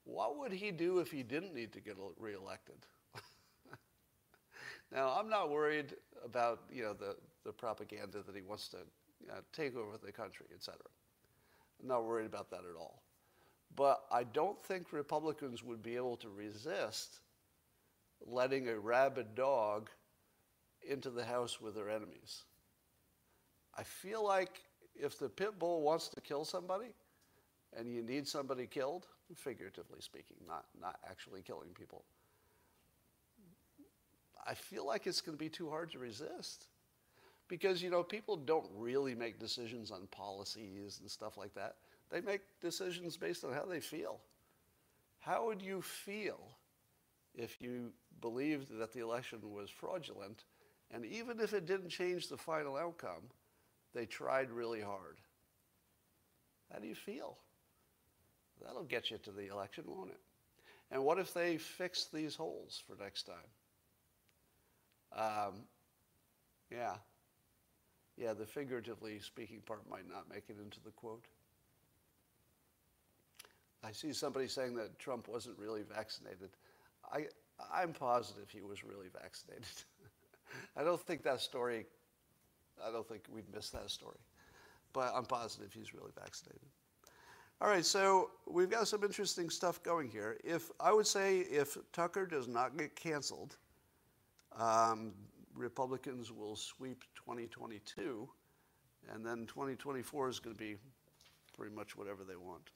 What 0.05 0.39
would 0.39 0.53
he 0.53 0.71
do 0.71 1.01
if 1.01 1.11
he 1.11 1.23
didn't 1.23 1.53
need 1.53 1.73
to 1.73 1.81
get 1.81 1.97
reelected? 2.17 2.87
now, 4.93 5.15
I'm 5.19 5.29
not 5.29 5.51
worried 5.51 5.97
about 6.25 6.61
you 6.73 6.85
know 6.85 6.95
the, 6.95 7.17
the 7.45 7.53
propaganda 7.53 8.23
that 8.25 8.35
he 8.35 8.41
wants 8.41 8.69
to 8.69 8.79
uh, 9.31 9.41
take 9.53 9.77
over 9.77 9.99
the 10.03 10.13
country, 10.13 10.47
etc. 10.55 10.79
I'm 11.83 11.89
not 11.89 12.05
worried 12.05 12.27
about 12.27 12.51
that 12.51 12.61
at 12.61 12.77
all. 12.79 13.03
But 13.79 14.03
I 14.11 14.25
don't 14.25 14.61
think 14.65 14.93
Republicans 14.93 15.63
would 15.63 15.85
be 15.85 15.95
able 15.95 16.17
to 16.17 16.29
resist 16.29 17.21
letting 18.27 18.69
a 18.69 18.77
rabid 18.77 19.37
dog 19.37 19.89
into 20.83 21.11
the 21.11 21.25
house 21.25 21.61
with 21.61 21.77
their 21.77 21.89
enemies. 21.89 22.43
I 23.77 23.85
feel 23.85 24.25
like 24.25 24.63
if 24.97 25.17
the 25.17 25.29
pit 25.29 25.61
bull 25.61 25.83
wants 25.83 26.09
to 26.09 26.21
kill 26.21 26.45
somebody 26.45 26.93
and 27.77 27.95
you 27.95 28.03
need 28.03 28.27
somebody 28.27 28.67
killed, 28.67 29.07
figuratively 29.37 30.01
speaking, 30.01 30.39
not, 30.45 30.65
not 30.81 30.99
actually 31.09 31.43
killing 31.43 31.69
people, 31.69 32.05
I 34.45 34.55
feel 34.55 34.85
like 34.85 35.07
it's 35.07 35.21
going 35.21 35.39
to 35.39 35.45
be 35.45 35.49
too 35.49 35.71
hard 35.71 35.93
to 35.93 36.01
resist. 36.01 36.65
Because, 37.47 37.81
you 37.81 37.91
know, 37.91 38.03
people 38.03 38.37
don't 38.37 38.67
really 38.75 39.15
make 39.15 39.39
decisions 39.39 39.93
on 39.93 40.09
policies 40.11 40.99
and 41.01 41.09
stuff 41.09 41.39
like 41.39 41.55
that. 41.55 41.77
They 42.11 42.21
make 42.21 42.41
decisions 42.61 43.17
based 43.17 43.45
on 43.45 43.53
how 43.53 43.65
they 43.65 43.81
feel. 43.81 44.21
How 45.21 45.47
would 45.47 45.61
you 45.61 45.83
feel 45.83 46.39
if 47.35 47.61
you 47.61 47.93
believed 48.21 48.79
that 48.79 48.93
the 48.93 49.01
election 49.01 49.41
was 49.43 49.71
fraudulent, 49.71 50.45
and 50.91 51.05
even 51.05 51.39
if 51.41 51.53
it 51.53 51.67
didn't 51.67 51.91
change 51.91 52.29
the 52.29 52.37
final 52.37 52.77
outcome, 52.77 53.31
they 53.95 54.07
tried 54.07 54.51
really 54.51 54.81
hard? 54.81 55.19
How 56.73 56.79
do 56.79 56.87
you 56.87 56.95
feel? 56.95 57.37
That'll 58.65 58.85
get 58.85 59.11
you 59.11 59.19
to 59.19 59.31
the 59.31 59.49
election, 59.49 59.85
won't 59.87 60.11
it? 60.11 60.21
And 60.91 61.05
what 61.05 61.19
if 61.19 61.35
they 61.35 61.59
fix 61.59 62.07
these 62.07 62.35
holes 62.35 62.83
for 62.87 62.97
next 63.03 63.25
time? 63.25 63.37
Um, 65.13 65.55
yeah. 66.71 66.95
Yeah, 68.17 68.33
the 68.33 68.47
figuratively 68.47 69.21
speaking 69.21 69.61
part 69.61 69.89
might 69.89 70.09
not 70.09 70.29
make 70.29 70.45
it 70.49 70.57
into 70.63 70.81
the 70.85 70.91
quote. 70.91 71.27
I 73.89 73.93
see 73.93 74.13
somebody 74.13 74.49
saying 74.49 74.75
that 74.75 74.99
Trump 74.99 75.29
wasn't 75.29 75.59
really 75.59 75.83
vaccinated. 75.83 76.51
I, 77.11 77.25
I'm 77.73 77.95
positive 77.95 78.51
he 78.51 78.61
was 78.61 78.85
really 78.85 79.09
vaccinated. 79.11 79.65
I 80.77 80.85
don't 80.85 81.01
think 81.01 81.23
that 81.23 81.41
story, 81.41 81.87
I 82.87 82.93
don't 82.93 83.09
think 83.09 83.23
we'd 83.33 83.51
miss 83.55 83.71
that 83.71 83.91
story. 83.91 84.19
But 84.93 85.13
I'm 85.17 85.25
positive 85.25 85.73
he's 85.73 85.95
really 85.95 86.11
vaccinated. 86.15 86.69
All 87.63 87.69
right, 87.69 87.85
so 87.85 88.31
we've 88.47 88.69
got 88.69 88.89
some 88.89 89.03
interesting 89.03 89.49
stuff 89.49 89.83
going 89.83 90.11
here. 90.11 90.37
If 90.45 90.71
I 90.81 90.93
would 90.93 91.07
say 91.07 91.39
if 91.39 91.79
Tucker 91.93 92.27
does 92.27 92.47
not 92.47 92.77
get 92.77 92.95
canceled, 92.95 93.57
um, 94.59 95.13
Republicans 95.55 96.31
will 96.31 96.57
sweep 96.57 97.05
2022, 97.15 98.29
and 99.13 99.25
then 99.25 99.47
2024 99.47 100.29
is 100.29 100.41
going 100.41 100.55
to 100.55 100.61
be 100.61 100.77
pretty 101.57 101.75
much 101.75 101.97
whatever 101.97 102.23
they 102.23 102.37
want. 102.37 102.71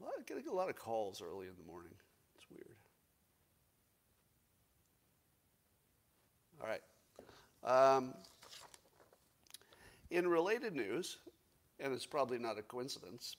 A 0.00 0.04
lot, 0.04 0.12
getting 0.26 0.48
a 0.48 0.52
lot 0.52 0.70
of 0.70 0.76
calls 0.76 1.22
early 1.22 1.46
in 1.46 1.52
the 1.58 1.70
morning. 1.70 1.92
It's 2.36 2.46
weird. 2.50 2.76
All 6.60 6.68
right. 6.68 7.96
Um, 7.96 8.14
in 10.10 10.26
related 10.26 10.74
news, 10.74 11.18
and 11.78 11.92
it's 11.92 12.06
probably 12.06 12.38
not 12.38 12.58
a 12.58 12.62
coincidence, 12.62 13.36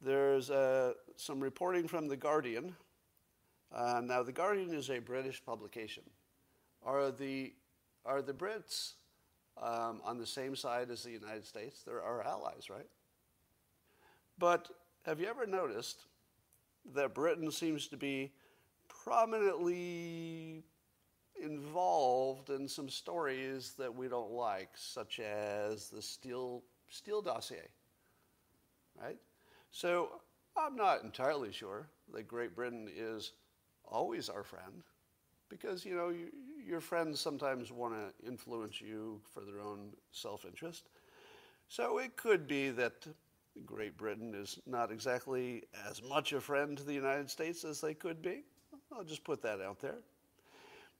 there's 0.00 0.50
uh, 0.50 0.94
some 1.16 1.40
reporting 1.40 1.86
from 1.86 2.08
The 2.08 2.16
Guardian. 2.16 2.74
Uh, 3.72 4.00
now, 4.04 4.22
The 4.22 4.32
Guardian 4.32 4.74
is 4.74 4.90
a 4.90 4.98
British 4.98 5.44
publication. 5.44 6.02
Are 6.84 7.10
the, 7.10 7.52
are 8.04 8.20
the 8.20 8.32
Brits 8.32 8.94
um, 9.60 10.00
on 10.04 10.18
the 10.18 10.26
same 10.26 10.56
side 10.56 10.90
as 10.90 11.02
the 11.04 11.12
United 11.12 11.46
States? 11.46 11.82
They're 11.84 12.02
our 12.02 12.22
allies, 12.22 12.68
right? 12.68 12.88
But 14.38 14.68
have 15.02 15.20
you 15.20 15.26
ever 15.26 15.46
noticed 15.46 16.04
that 16.94 17.14
Britain 17.14 17.50
seems 17.50 17.88
to 17.88 17.96
be 17.96 18.32
prominently 18.88 20.62
involved 21.42 22.50
in 22.50 22.68
some 22.68 22.88
stories 22.88 23.74
that 23.78 23.92
we 23.92 24.08
don't 24.08 24.30
like, 24.30 24.70
such 24.74 25.18
as 25.20 25.88
the 25.88 26.02
Steele, 26.02 26.62
Steele 26.88 27.22
dossier, 27.22 27.68
right? 29.00 29.16
So 29.70 30.20
I'm 30.56 30.76
not 30.76 31.02
entirely 31.02 31.52
sure 31.52 31.88
that 32.12 32.28
Great 32.28 32.54
Britain 32.54 32.88
is 32.94 33.32
always 33.84 34.28
our 34.28 34.44
friend 34.44 34.82
because, 35.48 35.84
you 35.84 35.96
know, 35.96 36.10
you, 36.10 36.28
your 36.64 36.80
friends 36.80 37.20
sometimes 37.20 37.72
want 37.72 37.94
to 37.94 38.26
influence 38.26 38.80
you 38.80 39.20
for 39.32 39.40
their 39.40 39.60
own 39.60 39.92
self 40.12 40.44
interest. 40.44 40.88
So 41.68 41.98
it 41.98 42.16
could 42.16 42.46
be 42.46 42.70
that 42.70 43.06
Great 43.64 43.96
Britain 43.96 44.34
is 44.34 44.58
not 44.66 44.90
exactly 44.90 45.64
as 45.88 46.02
much 46.02 46.32
a 46.32 46.40
friend 46.40 46.76
to 46.76 46.84
the 46.84 46.94
United 46.94 47.30
States 47.30 47.64
as 47.64 47.80
they 47.80 47.94
could 47.94 48.22
be. 48.22 48.44
I'll 48.90 49.04
just 49.04 49.24
put 49.24 49.42
that 49.42 49.60
out 49.60 49.80
there. 49.80 49.98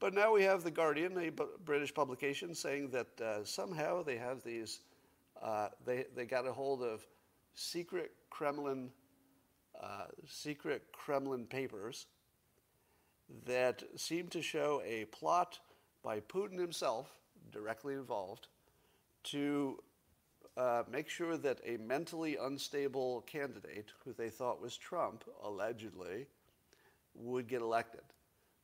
But 0.01 0.15
now 0.15 0.33
we 0.33 0.43
have 0.43 0.65
The 0.65 0.71
Guardian, 0.71 1.17
a 1.17 1.31
British 1.65 1.95
publication, 1.95 2.55
saying 2.55 2.91
that 2.91 3.21
uh, 3.21 3.45
somehow 3.45 4.03
they 4.03 4.17
have 4.17 4.43
these, 4.43 4.81
uh, 5.41 5.69
they, 5.85 6.07
they 6.15 6.25
got 6.25 6.47
a 6.47 6.53
hold 6.53 6.83
of 6.83 7.07
secret 7.55 8.13
Kremlin, 8.29 8.91
uh, 9.81 10.07
secret 10.27 10.83
Kremlin 10.93 11.47
papers 11.47 12.07
that 13.47 13.83
seem 13.97 14.29
to 14.29 14.43
show 14.43 14.83
a 14.85 15.05
plot 15.07 15.59
by 16.03 16.21
Putin 16.21 16.59
himself, 16.59 17.17
directly 17.53 17.95
involved, 17.95 18.49
to 19.25 19.79
uh, 20.57 20.83
make 20.91 21.09
sure 21.09 21.37
that 21.37 21.61
a 21.67 21.77
mentally 21.79 22.37
unstable 22.37 23.23
candidate, 23.23 23.91
who 24.05 24.13
they 24.13 24.29
thought 24.29 24.61
was 24.61 24.77
Trump, 24.77 25.25
allegedly, 25.43 26.27
would 27.15 27.49
get 27.49 27.63
elected. 27.63 28.03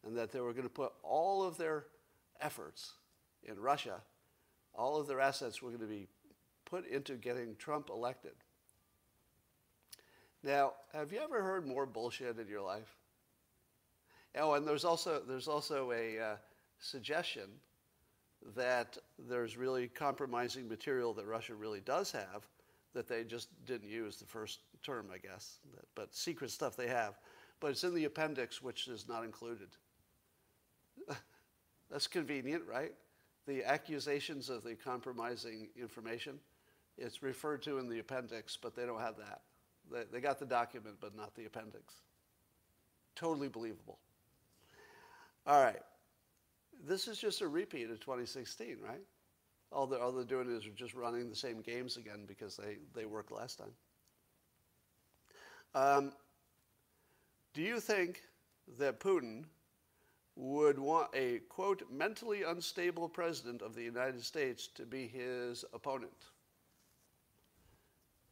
And 0.04 0.16
that 0.16 0.30
they 0.30 0.40
were 0.40 0.52
going 0.52 0.64
to 0.64 0.68
put 0.68 0.92
all 1.02 1.42
of 1.42 1.56
their 1.56 1.86
efforts 2.40 2.92
in 3.42 3.58
Russia, 3.58 4.00
all 4.74 5.00
of 5.00 5.06
their 5.06 5.20
assets 5.20 5.62
were 5.62 5.70
going 5.70 5.80
to 5.80 5.86
be 5.86 6.06
put 6.64 6.86
into 6.86 7.14
getting 7.14 7.56
Trump 7.56 7.88
elected. 7.90 8.32
Now, 10.42 10.74
have 10.92 11.12
you 11.12 11.20
ever 11.20 11.42
heard 11.42 11.66
more 11.66 11.86
bullshit 11.86 12.38
in 12.38 12.46
your 12.46 12.60
life? 12.60 12.96
Oh, 14.36 14.54
and 14.54 14.66
there's 14.66 14.84
also, 14.84 15.22
there's 15.26 15.48
also 15.48 15.90
a 15.92 16.18
uh, 16.18 16.36
suggestion 16.78 17.48
that 18.56 18.96
there's 19.28 19.56
really 19.56 19.88
compromising 19.88 20.68
material 20.68 21.12
that 21.14 21.26
Russia 21.26 21.54
really 21.54 21.80
does 21.80 22.12
have 22.12 22.46
that 22.94 23.06
they 23.06 23.24
just 23.24 23.48
didn't 23.66 23.88
use 23.88 24.16
the 24.16 24.24
first 24.24 24.60
term, 24.82 25.08
I 25.12 25.18
guess, 25.18 25.58
but 25.94 26.14
secret 26.14 26.50
stuff 26.50 26.76
they 26.76 26.88
have. 26.88 27.18
But 27.60 27.72
it's 27.72 27.84
in 27.84 27.94
the 27.94 28.04
appendix, 28.04 28.62
which 28.62 28.88
is 28.88 29.08
not 29.08 29.24
included. 29.24 29.68
That's 31.90 32.06
convenient, 32.06 32.62
right? 32.66 32.92
The 33.46 33.64
accusations 33.64 34.48
of 34.48 34.62
the 34.62 34.74
compromising 34.74 35.68
information, 35.80 36.38
it's 36.96 37.22
referred 37.22 37.62
to 37.62 37.78
in 37.78 37.88
the 37.88 37.98
appendix, 37.98 38.56
but 38.56 38.74
they 38.74 38.86
don't 38.86 39.00
have 39.00 39.16
that. 39.16 39.42
They, 39.90 40.04
they 40.12 40.20
got 40.20 40.38
the 40.38 40.46
document, 40.46 40.96
but 41.00 41.16
not 41.16 41.34
the 41.34 41.46
appendix. 41.46 41.94
Totally 43.16 43.48
believable. 43.48 43.98
All 45.46 45.62
right 45.62 45.80
this 46.86 47.08
is 47.08 47.18
just 47.18 47.40
a 47.40 47.48
repeat 47.48 47.90
of 47.90 48.00
2016, 48.00 48.76
right? 48.82 49.00
All 49.72 49.86
they're, 49.86 50.00
all 50.00 50.12
they're 50.12 50.24
doing 50.24 50.50
is 50.50 50.64
just 50.74 50.94
running 50.94 51.28
the 51.28 51.36
same 51.36 51.60
games 51.60 51.96
again 51.96 52.24
because 52.26 52.56
they, 52.56 52.76
they 52.94 53.04
worked 53.04 53.32
last 53.32 53.58
time. 53.58 53.72
Um, 55.74 56.12
do 57.52 57.62
you 57.62 57.80
think 57.80 58.22
that 58.78 59.00
Putin 59.00 59.44
would 60.36 60.78
want 60.78 61.08
a, 61.14 61.40
quote, 61.48 61.82
mentally 61.90 62.44
unstable 62.44 63.08
president 63.08 63.60
of 63.60 63.74
the 63.74 63.82
United 63.82 64.24
States 64.24 64.68
to 64.68 64.86
be 64.86 65.06
his 65.06 65.64
opponent? 65.74 66.12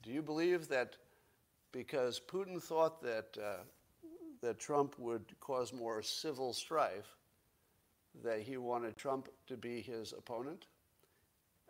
Do 0.03 0.11
you 0.13 0.23
believe 0.23 0.69
that 0.69 0.97
because 1.73 2.21
Putin 2.21 2.63
thought 2.63 3.03
that, 3.03 3.37
uh, 3.43 3.65
that 4.41 4.59
Trump 4.59 4.99
would 4.99 5.25
cause 5.41 5.73
more 5.73 6.01
civil 6.01 6.53
strife, 6.53 7.17
that 8.25 8.41
he 8.41 8.57
wanted 8.57 8.97
Trump 8.97 9.29
to 9.47 9.57
be 9.57 9.81
his 9.81 10.13
opponent, 10.13 10.67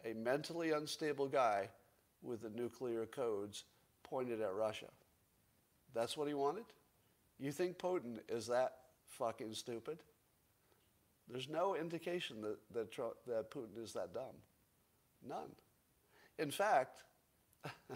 a 0.05 0.15
mentally 0.15 0.71
unstable 0.71 1.27
guy 1.27 1.69
with 2.23 2.43
the 2.43 2.51
nuclear 2.51 3.07
codes 3.07 3.65
pointed 4.03 4.41
at 4.41 4.55
Russia. 4.55 4.87
That's 5.95 6.17
what 6.17 6.29
he 6.29 6.35
wanted? 6.35 6.65
You 7.39 7.53
think 7.53 7.79
Putin 7.79 8.19
is 8.29 8.47
that 8.47 8.73
fucking 9.07 9.55
stupid? 9.55 9.99
There's 11.29 11.49
no 11.49 11.75
indication 11.75 12.41
that, 12.43 12.59
that, 12.73 12.93
Trump, 12.93 13.15
that 13.27 13.51
Putin 13.51 13.83
is 13.83 13.93
that 13.95 14.15
dumb. 14.15 14.37
None. 15.27 15.51
In 16.39 16.51
fact, 16.51 17.03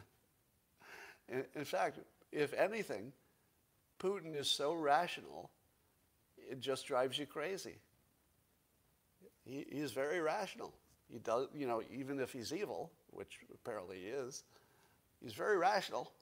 in, 1.29 1.45
in 1.55 1.65
fact, 1.65 1.99
if 2.33 2.53
anything, 2.55 3.13
Putin 4.01 4.37
is 4.37 4.51
so 4.51 4.73
rational, 4.73 5.51
it 6.51 6.61
just 6.61 6.87
drives 6.87 7.19
you 7.19 7.27
crazy. 7.27 7.77
He, 9.51 9.67
he's 9.69 9.91
very 9.91 10.21
rational. 10.21 10.73
He 11.09 11.19
does, 11.19 11.49
you 11.55 11.67
know, 11.67 11.83
even 11.93 12.21
if 12.21 12.33
he's 12.33 12.53
evil, 12.53 12.93
which 13.11 13.41
apparently 13.53 13.99
he 13.99 14.07
is, 14.07 14.45
he's 15.21 15.33
very 15.33 15.59
rational. 15.59 16.13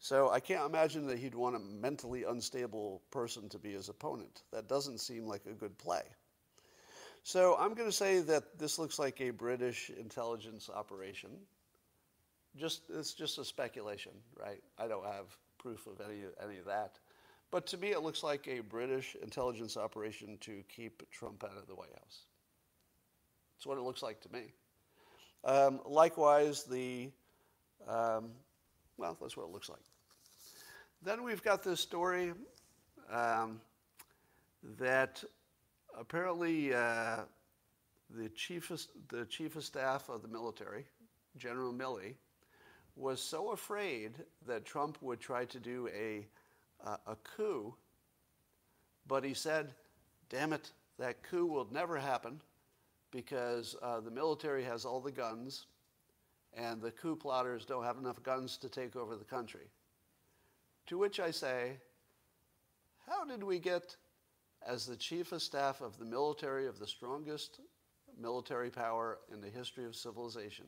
So 0.00 0.30
I 0.30 0.40
can't 0.40 0.66
imagine 0.68 1.06
that 1.06 1.18
he'd 1.18 1.36
want 1.36 1.54
a 1.54 1.60
mentally 1.60 2.24
unstable 2.24 3.02
person 3.12 3.48
to 3.50 3.58
be 3.58 3.72
his 3.72 3.88
opponent. 3.88 4.42
That 4.52 4.68
doesn't 4.68 4.98
seem 4.98 5.26
like 5.26 5.42
a 5.46 5.52
good 5.52 5.78
play. 5.78 6.02
So 7.22 7.56
I'm 7.56 7.74
going 7.74 7.88
to 7.88 7.96
say 7.96 8.18
that 8.18 8.58
this 8.58 8.80
looks 8.80 8.98
like 8.98 9.20
a 9.20 9.30
British 9.30 9.90
intelligence 9.90 10.68
operation. 10.68 11.30
Just 12.56 12.82
it's 12.90 13.14
just 13.14 13.38
a 13.38 13.44
speculation, 13.44 14.12
right? 14.36 14.60
I 14.76 14.88
don't 14.88 15.06
have 15.06 15.26
proof 15.58 15.86
of 15.86 16.00
any 16.04 16.22
any 16.42 16.58
of 16.58 16.64
that. 16.64 16.98
But 17.52 17.66
to 17.66 17.76
me, 17.76 17.90
it 17.90 18.02
looks 18.02 18.22
like 18.22 18.48
a 18.48 18.60
British 18.60 19.14
intelligence 19.22 19.76
operation 19.76 20.38
to 20.40 20.64
keep 20.74 21.08
Trump 21.10 21.44
out 21.44 21.58
of 21.58 21.66
the 21.68 21.74
White 21.74 21.92
House. 21.92 22.22
That's 23.54 23.66
what 23.66 23.76
it 23.76 23.82
looks 23.82 24.02
like 24.02 24.22
to 24.22 24.32
me. 24.32 24.54
Um, 25.44 25.80
likewise, 25.84 26.64
the, 26.64 27.10
um, 27.86 28.30
well, 28.96 29.18
that's 29.20 29.36
what 29.36 29.44
it 29.44 29.52
looks 29.52 29.68
like. 29.68 29.82
Then 31.02 31.24
we've 31.24 31.42
got 31.42 31.62
this 31.62 31.78
story 31.78 32.32
um, 33.10 33.60
that 34.78 35.22
apparently 35.98 36.72
uh, 36.72 37.18
the, 38.08 38.30
chief 38.30 38.70
of, 38.70 38.80
the 39.10 39.26
chief 39.26 39.56
of 39.56 39.64
staff 39.64 40.08
of 40.08 40.22
the 40.22 40.28
military, 40.28 40.86
General 41.36 41.74
Milley, 41.74 42.14
was 42.96 43.20
so 43.20 43.52
afraid 43.52 44.12
that 44.46 44.64
Trump 44.64 44.96
would 45.02 45.20
try 45.20 45.44
to 45.44 45.60
do 45.60 45.90
a 45.94 46.26
uh, 46.84 46.96
a 47.06 47.16
coup, 47.16 47.74
but 49.06 49.24
he 49.24 49.34
said, 49.34 49.74
damn 50.28 50.52
it, 50.52 50.70
that 50.98 51.22
coup 51.22 51.46
will 51.46 51.68
never 51.70 51.98
happen 51.98 52.40
because 53.10 53.76
uh, 53.82 54.00
the 54.00 54.10
military 54.10 54.64
has 54.64 54.84
all 54.84 55.00
the 55.00 55.12
guns 55.12 55.66
and 56.54 56.80
the 56.80 56.90
coup 56.90 57.16
plotters 57.16 57.64
don't 57.64 57.84
have 57.84 57.98
enough 57.98 58.22
guns 58.22 58.56
to 58.58 58.68
take 58.68 58.96
over 58.96 59.16
the 59.16 59.24
country. 59.24 59.66
To 60.86 60.98
which 60.98 61.20
I 61.20 61.30
say, 61.30 61.76
how 63.08 63.24
did 63.24 63.42
we 63.42 63.58
get, 63.58 63.96
as 64.66 64.86
the 64.86 64.96
chief 64.96 65.32
of 65.32 65.42
staff 65.42 65.80
of 65.80 65.98
the 65.98 66.04
military 66.04 66.66
of 66.66 66.78
the 66.78 66.86
strongest 66.86 67.60
military 68.20 68.70
power 68.70 69.18
in 69.32 69.40
the 69.40 69.48
history 69.48 69.84
of 69.84 69.96
civilization, 69.96 70.66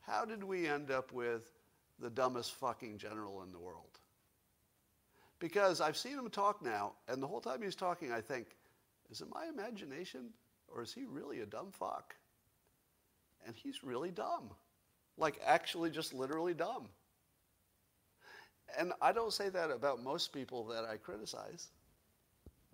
how 0.00 0.24
did 0.24 0.42
we 0.42 0.68
end 0.68 0.90
up 0.90 1.12
with 1.12 1.52
the 1.98 2.10
dumbest 2.10 2.54
fucking 2.54 2.98
general 2.98 3.42
in 3.42 3.52
the 3.52 3.58
world? 3.58 3.98
Because 5.42 5.80
I've 5.80 5.96
seen 5.96 6.16
him 6.16 6.30
talk 6.30 6.62
now, 6.62 6.92
and 7.08 7.20
the 7.20 7.26
whole 7.26 7.40
time 7.40 7.62
he's 7.62 7.74
talking, 7.74 8.12
I 8.12 8.20
think, 8.20 8.54
is 9.10 9.20
it 9.22 9.26
my 9.28 9.46
imagination 9.46 10.28
or 10.68 10.82
is 10.82 10.92
he 10.94 11.04
really 11.04 11.40
a 11.40 11.46
dumb 11.46 11.72
fuck? 11.72 12.14
And 13.44 13.56
he's 13.56 13.82
really 13.82 14.12
dumb. 14.12 14.50
Like, 15.18 15.40
actually, 15.44 15.90
just 15.90 16.14
literally 16.14 16.54
dumb. 16.54 16.90
And 18.78 18.92
I 19.02 19.10
don't 19.10 19.32
say 19.32 19.48
that 19.48 19.72
about 19.72 20.00
most 20.00 20.32
people 20.32 20.64
that 20.66 20.84
I 20.84 20.96
criticize. 20.96 21.70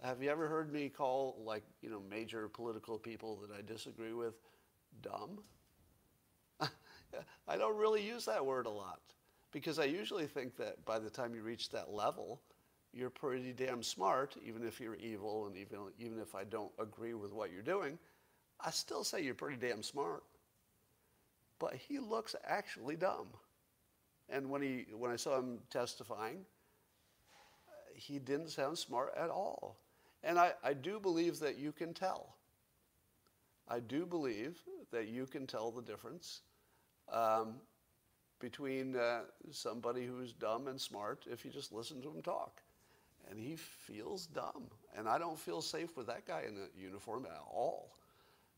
Have 0.03 0.23
you 0.23 0.29
ever 0.29 0.47
heard 0.47 0.71
me 0.71 0.91
call, 0.91 1.41
like, 1.43 1.65
you 1.81 1.89
know, 1.89 2.03
major 2.11 2.51
political 2.51 2.99
people 2.99 3.37
that 3.37 3.51
I 3.51 3.63
disagree 3.63 4.13
with 4.13 4.35
dumb? 5.01 5.39
I 7.49 7.57
don't 7.57 7.79
really 7.79 8.07
use 8.07 8.27
that 8.27 8.45
word 8.45 8.67
a 8.67 8.71
lot 8.71 9.01
because 9.53 9.79
I 9.79 9.85
usually 9.85 10.27
think 10.27 10.55
that 10.59 10.85
by 10.85 10.99
the 10.99 11.09
time 11.09 11.35
you 11.35 11.41
reach 11.41 11.71
that 11.71 11.91
level, 11.91 12.43
you're 12.93 13.11
pretty 13.11 13.53
damn 13.53 13.83
smart, 13.83 14.37
even 14.45 14.67
if 14.67 14.81
you're 14.81 14.97
evil 14.97 15.47
and 15.47 15.57
even, 15.57 15.79
even 15.99 16.19
if 16.19 16.35
I 16.35 16.45
don't 16.45 16.73
agree 16.79 17.15
with 17.15 17.33
what 17.33 17.53
you're 17.53 17.63
doing, 17.63 17.99
I 18.61 18.71
still 18.71 19.05
say 19.05 19.23
you're 19.23 19.35
pretty 19.35 19.57
damn 19.57 19.83
smart. 19.83 20.23
But 21.59 21.75
he 21.75 21.99
looks 21.99 22.35
actually 22.45 22.97
dumb. 22.97 23.29
And 24.29 24.49
when, 24.51 24.63
he, 24.63 24.87
when 24.97 25.11
I 25.11 25.17
saw 25.17 25.39
him 25.39 25.59
testifying, 25.71 26.45
he 27.95 28.19
didn't 28.19 28.51
sound 28.51 28.79
smart 28.79 29.13
at 29.17 29.31
all. 29.31 29.77
And 30.23 30.39
I, 30.39 30.53
I 30.63 30.73
do 30.73 30.99
believe 30.99 31.39
that 31.41 31.59
you 31.59 31.73
can 31.73 31.95
tell. 31.95 32.35
I 33.69 33.81
do 33.81 34.07
believe 34.07 34.59
that 34.93 35.09
you 35.09 35.27
can 35.27 35.47
tell 35.47 35.71
the 35.71 35.83
difference 35.83 36.41
um, 37.13 37.55
between 38.41 38.97
uh, 38.97 39.21
somebody 39.51 40.07
who's 40.07 40.33
dumb 40.33 40.69
and 40.69 40.81
smart 40.81 41.25
if 41.31 41.45
you 41.45 41.51
just 41.51 41.73
listen 41.73 42.01
to 42.03 42.09
him 42.09 42.23
talk 42.23 42.63
and 43.31 43.39
he 43.39 43.57
feels 43.57 44.27
dumb. 44.27 44.71
And 44.97 45.09
I 45.09 45.19
don't 45.19 45.39
feel 45.39 45.61
safe 45.63 45.97
with 45.97 46.07
that 46.09 46.27
guy 46.27 46.43
in 46.49 46.57
a 46.57 46.81
uniform 46.81 47.27
at 47.27 47.41
all. 47.51 47.97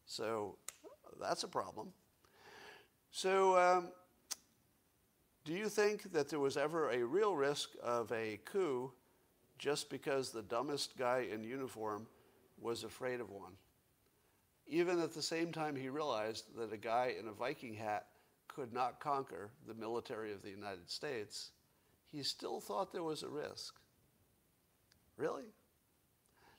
So 0.06 0.56
that's 1.20 1.44
a 1.44 1.48
problem. 1.48 1.92
So 3.10 3.58
um, 3.58 3.88
Do 5.44 5.54
you 5.54 5.68
think 5.68 6.12
that 6.12 6.28
there 6.28 6.38
was 6.38 6.56
ever 6.56 6.90
a 6.90 7.02
real 7.02 7.34
risk 7.34 7.70
of 7.82 8.12
a 8.12 8.38
coup 8.44 8.92
just 9.58 9.90
because 9.90 10.30
the 10.30 10.42
dumbest 10.42 10.96
guy 10.96 11.26
in 11.32 11.42
uniform 11.42 12.06
was 12.60 12.84
afraid 12.84 13.20
of 13.20 13.30
one? 13.30 13.54
Even 14.66 15.00
at 15.00 15.14
the 15.14 15.22
same 15.22 15.50
time, 15.50 15.74
he 15.74 15.88
realized 15.88 16.54
that 16.56 16.72
a 16.72 16.76
guy 16.76 17.14
in 17.18 17.26
a 17.26 17.32
Viking 17.32 17.74
hat 17.74 18.06
could 18.48 18.72
not 18.72 19.00
conquer 19.00 19.50
the 19.66 19.74
military 19.74 20.32
of 20.32 20.42
the 20.42 20.50
United 20.50 20.88
States, 20.90 21.50
he 22.06 22.22
still 22.22 22.60
thought 22.60 22.92
there 22.92 23.02
was 23.02 23.22
a 23.22 23.28
risk. 23.28 23.79
Really? 25.20 25.44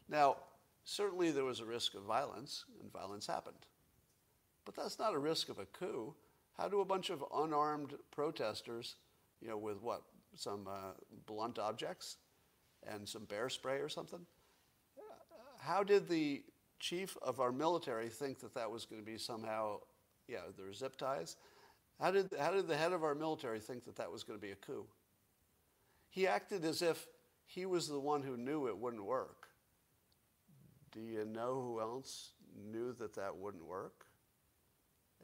Now, 0.08 0.38
certainly 0.84 1.32
there 1.32 1.44
was 1.44 1.62
a 1.62 1.66
risk 1.66 1.96
of 1.96 2.04
violence, 2.04 2.66
and 2.80 2.94
violence 2.94 3.26
happened. 3.26 3.66
But 4.66 4.76
that's 4.76 5.00
not 5.00 5.16
a 5.16 5.18
risk 5.18 5.50
of 5.50 5.58
a 5.58 5.66
coup. 5.66 6.14
How 6.56 6.68
do 6.68 6.82
a 6.82 6.86
bunch 6.86 7.10
of 7.10 7.26
unarmed 7.36 7.96
protesters, 8.12 8.98
you 9.42 9.48
know, 9.48 9.58
with 9.58 9.82
what, 9.82 10.04
some 10.36 10.68
uh, 10.68 10.92
blunt 11.26 11.58
objects 11.58 12.18
and 12.86 13.10
some 13.10 13.26
bear 13.26 13.50
spray 13.50 13.78
or 13.78 13.90
something? 13.90 14.24
How 15.58 15.84
did 15.84 16.08
the 16.08 16.44
chief 16.80 17.18
of 17.24 17.40
our 17.40 17.52
military 17.52 18.10
think 18.10 18.40
that 18.42 18.54
that 18.54 18.70
was 18.70 18.86
going 18.86 19.02
to 19.02 19.06
be 19.06 19.18
somehow, 19.18 19.80
yeah, 20.28 20.42
there 20.56 20.66
their 20.66 20.74
zip 20.74 20.98
ties? 20.98 21.36
How 22.00 22.12
did, 22.12 22.30
how 22.40 22.52
did 22.52 22.68
the 22.68 22.78
head 22.78 22.94
of 22.94 23.04
our 23.04 23.16
military 23.16 23.60
think 23.60 23.86
that 23.86 23.96
that 23.96 24.12
was 24.12 24.24
going 24.24 24.38
to 24.40 24.46
be 24.46 24.52
a 24.52 24.56
coup? 24.56 24.86
He 26.10 26.28
acted 26.28 26.64
as 26.64 26.84
if 26.84 27.08
he 27.54 27.66
was 27.66 27.88
the 27.88 28.00
one 28.00 28.24
who 28.24 28.38
knew 28.38 28.68
it 28.68 28.78
wouldn't 28.78 29.04
work. 29.04 29.50
Do 30.92 31.02
you 31.02 31.26
know 31.26 31.62
who 31.62 31.82
else 31.82 32.32
knew 32.72 32.94
that 32.94 33.14
that 33.16 33.36
wouldn't 33.36 33.66
work? 33.66 34.06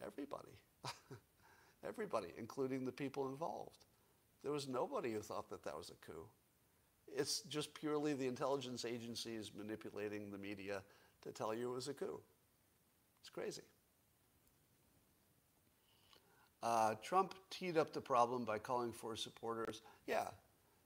Everybody. 0.05 0.51
Everybody, 1.87 2.27
including 2.37 2.83
the 2.83 2.91
people 2.91 3.29
involved. 3.29 3.85
There 4.43 4.51
was 4.51 4.67
nobody 4.67 5.13
who 5.13 5.21
thought 5.21 5.49
that 5.49 5.63
that 5.63 5.77
was 5.77 5.89
a 5.89 6.05
coup. 6.05 6.25
It's 7.07 7.41
just 7.43 7.73
purely 7.73 8.13
the 8.13 8.27
intelligence 8.27 8.83
agencies 8.83 9.51
manipulating 9.57 10.29
the 10.29 10.37
media 10.37 10.81
to 11.21 11.31
tell 11.31 11.53
you 11.53 11.71
it 11.71 11.75
was 11.75 11.87
a 11.87 11.93
coup. 11.93 12.19
It's 13.21 13.29
crazy. 13.29 13.61
Uh, 16.61 16.95
Trump 17.01 17.35
teed 17.49 17.77
up 17.77 17.93
the 17.93 18.01
problem 18.01 18.43
by 18.43 18.57
calling 18.59 18.91
for 18.91 19.15
supporters. 19.15 19.81
Yeah, 20.05 20.27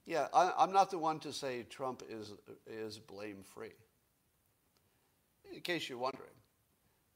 yeah. 0.06 0.28
I, 0.34 0.52
I'm 0.58 0.72
not 0.72 0.92
the 0.92 0.98
one 0.98 1.20
to 1.20 1.34
say 1.34 1.64
Trump 1.70 2.04
is 2.10 2.34
is 2.68 3.00
blame 3.00 3.44
free. 3.44 3.74
In 5.54 5.62
case 5.62 5.90
you're 5.90 5.98
wondering, 5.98 6.30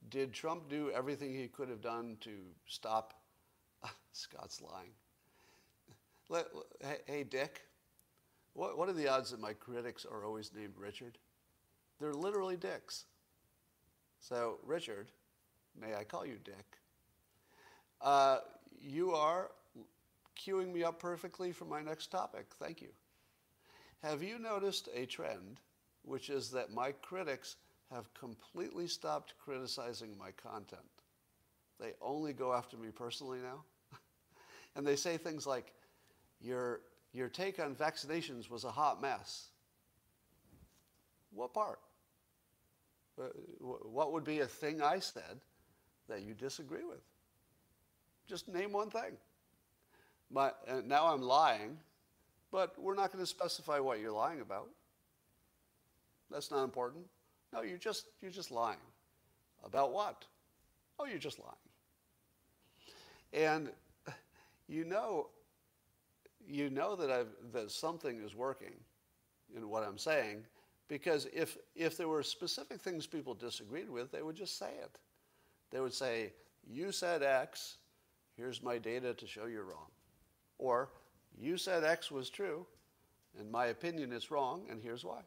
did 0.10 0.34
Trump 0.34 0.70
do 0.70 0.92
everything 0.92 1.34
he 1.34 1.48
could 1.48 1.70
have 1.70 1.82
done 1.82 2.18
to 2.22 2.32
stop? 2.68 3.14
Scott's 4.12 4.62
lying. 4.62 4.92
Let, 6.30 6.48
hey, 6.82 6.98
hey, 7.06 7.24
Dick, 7.24 7.62
what, 8.54 8.78
what 8.78 8.90
are 8.90 8.94
the 8.94 9.08
odds 9.08 9.32
that 9.32 9.40
my 9.40 9.54
critics 9.54 10.06
are 10.10 10.26
always 10.26 10.52
named 10.54 10.74
Richard? 10.78 11.18
They're 12.00 12.14
literally 12.14 12.58
dicks. 12.58 13.06
So, 14.20 14.58
Richard, 14.64 15.12
may 15.80 15.94
I 15.94 16.04
call 16.04 16.26
you 16.26 16.38
Dick? 16.44 16.80
Uh, 18.02 18.40
you 18.82 19.12
are 19.12 19.52
queuing 20.36 20.74
me 20.74 20.84
up 20.84 21.00
perfectly 21.00 21.52
for 21.52 21.66
my 21.66 21.82
next 21.82 22.12
topic. 22.12 22.48
Thank 22.60 22.82
you. 22.82 22.90
Have 24.04 24.22
you 24.22 24.38
noticed 24.38 24.90
a 24.94 25.06
trend, 25.06 25.60
which 26.04 26.30
is 26.30 26.52
that 26.52 26.72
my 26.72 26.92
critics 26.92 27.56
have 27.92 28.14
completely 28.14 28.88
stopped 28.88 29.34
criticizing 29.44 30.18
my 30.18 30.32
content? 30.32 30.82
They 31.80 31.94
only 32.02 32.34
go 32.34 32.54
after 32.54 32.78
me 32.78 32.90
personally 32.92 33.40
now. 33.40 33.64
and 34.76 34.86
they 34.86 34.96
say 34.96 35.18
things 35.18 35.48
like, 35.48 35.74
your, 36.42 36.82
your 37.14 37.30
take 37.30 37.60
on 37.60 37.76
vaccinations 37.76 38.50
was 38.50 38.64
a 38.64 38.72
hot 38.72 39.02
mess. 39.02 39.48
What 41.32 41.54
part? 41.54 41.80
Uh, 43.20 43.28
what 43.60 44.12
would 44.12 44.24
be 44.24 44.42
a 44.42 44.48
thing 44.48 44.82
I 44.82 45.00
said 45.00 45.40
that 46.08 46.22
you 46.22 46.34
disagree 46.34 46.84
with? 46.84 47.02
Just 48.28 48.48
name 48.48 48.72
one 48.72 48.90
thing. 48.90 49.18
My, 50.32 50.48
uh, 50.68 50.82
now 50.86 51.14
I'm 51.14 51.22
lying, 51.22 51.78
but 52.52 52.80
we're 52.82 52.96
not 52.96 53.12
going 53.12 53.24
to 53.24 53.30
specify 53.30 53.80
what 53.80 54.00
you're 54.00 54.12
lying 54.12 54.42
about. 54.42 54.70
That's 56.32 56.52
not 56.52 56.64
important. 56.64 57.06
No, 57.54 57.62
you're 57.62 57.78
just, 57.78 58.06
you're 58.22 58.32
just 58.32 58.52
lying. 58.52 58.78
About 59.64 59.94
what? 59.94 60.26
Oh, 61.00 61.06
you're 61.06 61.18
just 61.18 61.40
lying. 61.40 61.56
And 63.34 63.70
you 64.68 64.86
know, 64.86 65.28
you 66.48 66.70
know 66.70 66.96
that, 66.96 67.12
I've, 67.12 67.34
that 67.54 67.72
something 67.72 68.22
is 68.24 68.36
working 68.36 68.74
in 69.56 69.70
what 69.70 69.84
I'm 69.84 69.98
saying 69.98 70.44
because 70.88 71.28
if, 71.34 71.58
if 71.76 71.98
there 71.98 72.08
were 72.08 72.24
specific 72.24 72.80
things 72.80 73.08
people 73.08 73.34
disagreed 73.34 73.90
with, 73.90 74.12
they 74.12 74.22
would 74.22 74.36
just 74.36 74.58
say 74.58 74.72
it. 74.82 75.00
They 75.72 75.80
would 75.80 75.94
say, 75.94 76.34
You 76.68 76.92
said 76.92 77.24
X, 77.24 77.78
here's 78.38 78.62
my 78.62 78.78
data 78.78 79.14
to 79.14 79.28
show 79.28 79.46
you're 79.46 79.66
wrong. 79.66 79.90
Or, 80.58 80.90
You 81.38 81.58
said 81.58 81.84
X 81.84 82.10
was 82.10 82.30
true, 82.30 82.66
and 83.38 83.52
my 83.52 83.68
opinion 83.68 84.14
is 84.14 84.32
wrong, 84.32 84.66
and 84.70 84.82
here's 84.82 85.04
why. 85.04 85.22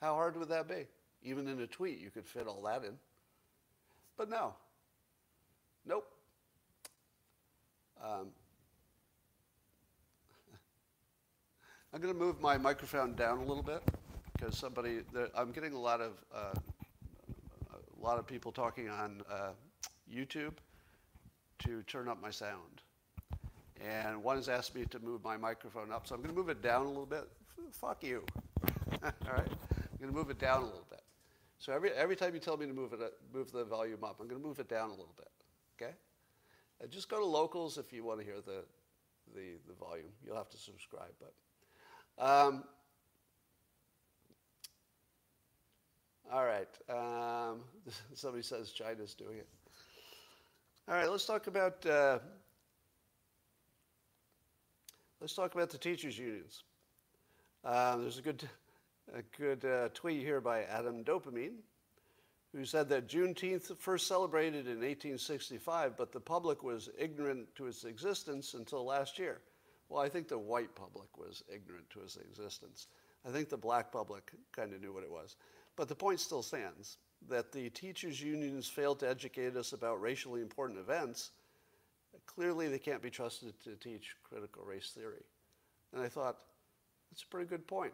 How 0.00 0.14
hard 0.14 0.36
would 0.36 0.48
that 0.48 0.68
be? 0.68 0.86
Even 1.22 1.48
in 1.48 1.60
a 1.60 1.66
tweet, 1.66 1.98
you 1.98 2.10
could 2.10 2.26
fit 2.26 2.46
all 2.46 2.62
that 2.62 2.84
in. 2.84 2.98
But 4.16 4.28
no. 4.28 4.54
Nope. 5.86 6.08
Um, 8.02 8.28
I'm 11.92 12.00
going 12.00 12.12
to 12.12 12.18
move 12.18 12.40
my 12.40 12.58
microphone 12.58 13.14
down 13.14 13.38
a 13.38 13.44
little 13.44 13.62
bit 13.62 13.82
because 14.32 14.58
somebody, 14.58 15.00
I'm 15.36 15.52
getting 15.52 15.72
a 15.72 15.80
lot 15.80 16.00
of, 16.00 16.12
uh, 16.34 16.54
a 17.72 18.04
lot 18.04 18.18
of 18.18 18.26
people 18.26 18.50
talking 18.50 18.88
on 18.88 19.22
uh, 19.30 19.50
YouTube 20.12 20.54
to 21.60 21.82
turn 21.84 22.08
up 22.08 22.20
my 22.20 22.30
sound. 22.30 22.81
And 23.82 24.22
one 24.22 24.36
has 24.36 24.48
asked 24.48 24.74
me 24.74 24.84
to 24.86 24.98
move 25.00 25.24
my 25.24 25.36
microphone 25.36 25.90
up, 25.90 26.06
so 26.06 26.14
I'm 26.14 26.22
going 26.22 26.32
to 26.32 26.38
move 26.38 26.48
it 26.48 26.62
down 26.62 26.86
a 26.86 26.88
little 26.88 27.06
bit. 27.06 27.28
F- 27.58 27.74
fuck 27.74 28.04
you. 28.04 28.24
All 29.02 29.10
right? 29.32 29.48
I'm 29.48 29.98
going 29.98 30.10
to 30.10 30.16
move 30.16 30.30
it 30.30 30.38
down 30.38 30.62
a 30.62 30.66
little 30.66 30.86
bit. 30.88 31.02
So 31.58 31.72
every, 31.72 31.90
every 31.90 32.16
time 32.16 32.34
you 32.34 32.40
tell 32.40 32.56
me 32.56 32.66
to 32.66 32.72
move 32.72 32.92
it, 32.92 33.00
uh, 33.00 33.08
move 33.36 33.50
the 33.50 33.64
volume 33.64 34.04
up, 34.04 34.18
I'm 34.20 34.28
going 34.28 34.40
to 34.40 34.46
move 34.46 34.60
it 34.60 34.68
down 34.68 34.88
a 34.88 34.92
little 34.92 35.14
bit. 35.16 35.28
Okay? 35.80 35.92
And 36.80 36.90
just 36.90 37.08
go 37.08 37.18
to 37.18 37.24
locals 37.24 37.76
if 37.76 37.92
you 37.92 38.04
want 38.04 38.20
to 38.20 38.24
hear 38.24 38.40
the, 38.44 38.64
the, 39.34 39.58
the 39.66 39.74
volume. 39.74 40.06
You'll 40.24 40.36
have 40.36 40.50
to 40.50 40.58
subscribe, 40.58 41.12
but. 41.20 42.24
Um, 42.24 42.64
All 46.32 46.46
right. 46.46 46.68
Um, 46.88 47.60
somebody 48.14 48.42
says 48.42 48.70
China's 48.70 49.14
doing 49.14 49.36
it. 49.36 49.48
All 50.88 50.94
right. 50.94 51.10
Let's 51.10 51.26
talk 51.26 51.46
about 51.46 51.84
uh, 51.84 52.20
let's 55.22 55.34
talk 55.34 55.54
about 55.54 55.70
the 55.70 55.78
teachers' 55.78 56.18
unions. 56.18 56.64
Uh, 57.64 57.96
there's 57.96 58.18
a 58.18 58.22
good 58.22 58.42
a 59.14 59.22
good 59.38 59.64
uh, 59.64 59.88
tweet 59.94 60.20
here 60.20 60.40
by 60.40 60.62
Adam 60.64 61.04
Dopamine, 61.04 61.58
who 62.52 62.64
said 62.64 62.88
that 62.88 63.08
Juneteenth 63.08 63.76
first 63.78 64.08
celebrated 64.08 64.66
in 64.66 64.78
1865, 64.78 65.96
but 65.96 66.12
the 66.12 66.20
public 66.20 66.62
was 66.64 66.88
ignorant 66.98 67.54
to 67.54 67.66
its 67.66 67.84
existence 67.84 68.54
until 68.54 68.84
last 68.84 69.18
year. 69.18 69.40
Well, 69.88 70.02
I 70.02 70.08
think 70.08 70.26
the 70.26 70.38
white 70.38 70.74
public 70.74 71.16
was 71.16 71.44
ignorant 71.52 71.88
to 71.90 72.00
its 72.00 72.16
existence. 72.16 72.88
I 73.26 73.30
think 73.30 73.48
the 73.48 73.56
black 73.56 73.92
public 73.92 74.32
kind 74.50 74.72
of 74.72 74.80
knew 74.80 74.92
what 74.92 75.04
it 75.04 75.10
was. 75.10 75.36
But 75.76 75.88
the 75.88 75.94
point 75.94 76.18
still 76.20 76.42
stands 76.42 76.98
that 77.28 77.52
the 77.52 77.70
teachers' 77.70 78.20
unions 78.20 78.66
failed 78.66 78.98
to 79.00 79.08
educate 79.08 79.56
us 79.56 79.72
about 79.72 80.00
racially 80.00 80.40
important 80.40 80.80
events. 80.80 81.30
Clearly, 82.26 82.68
they 82.68 82.78
can't 82.78 83.02
be 83.02 83.10
trusted 83.10 83.54
to 83.64 83.76
teach 83.76 84.16
critical 84.24 84.64
race 84.64 84.90
theory. 84.94 85.24
And 85.92 86.02
I 86.02 86.08
thought, 86.08 86.38
that's 87.10 87.22
a 87.22 87.26
pretty 87.26 87.48
good 87.48 87.66
point. 87.66 87.92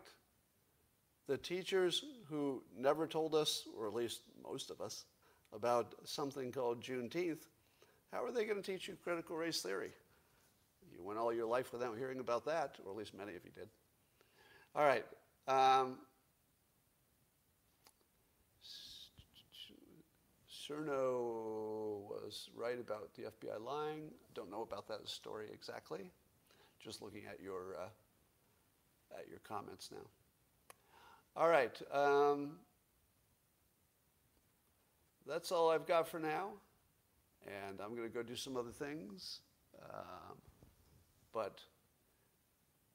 The 1.27 1.37
teachers 1.37 2.05
who 2.29 2.63
never 2.77 3.07
told 3.07 3.35
us, 3.35 3.65
or 3.77 3.87
at 3.87 3.95
least 3.95 4.21
most 4.43 4.71
of 4.71 4.81
us, 4.81 5.05
about 5.53 5.95
something 6.05 6.53
called 6.53 6.83
Juneteenth, 6.83 7.47
how 8.13 8.25
are 8.25 8.33
they 8.33 8.45
going 8.45 8.63
to 8.63 8.73
teach 8.73 8.89
you 8.89 8.97
critical 9.03 9.37
race 9.37 9.61
theory? 9.61 9.91
You 10.93 11.03
went 11.03 11.19
all 11.19 11.33
your 11.33 11.47
life 11.47 11.73
without 11.73 11.99
hearing 11.99 12.21
about 12.21 12.47
that, 12.47 12.77
or 12.85 12.93
at 12.93 12.97
least 12.97 13.15
many 13.15 13.35
of 13.35 13.45
you 13.45 13.51
did. 13.55 13.69
All 14.75 14.85
right. 14.85 15.05
Um, 15.47 15.97
Cerno 20.69 21.68
was 22.29 22.51
right 22.55 22.79
about 22.79 23.09
the 23.15 23.23
FBI 23.23 23.65
lying. 23.65 24.11
Don't 24.35 24.51
know 24.51 24.61
about 24.61 24.87
that 24.89 25.09
story 25.09 25.47
exactly. 25.51 26.11
Just 26.79 27.01
looking 27.01 27.23
at 27.27 27.41
your 27.43 27.75
uh, 27.81 29.19
at 29.19 29.29
your 29.31 29.39
comments 29.39 29.89
now. 29.91 30.07
All 31.35 31.49
right. 31.49 31.81
Um, 31.91 32.57
that's 35.27 35.51
all 35.51 35.71
I've 35.71 35.87
got 35.87 36.07
for 36.07 36.21
now. 36.21 36.51
And 37.47 37.81
I'm 37.81 37.97
going 37.97 38.07
to 38.07 38.15
go 38.15 38.23
do 38.23 38.37
some 38.37 38.59
other 38.59 38.73
things. 38.73 39.41
Um, 39.83 40.37
but 41.33 41.61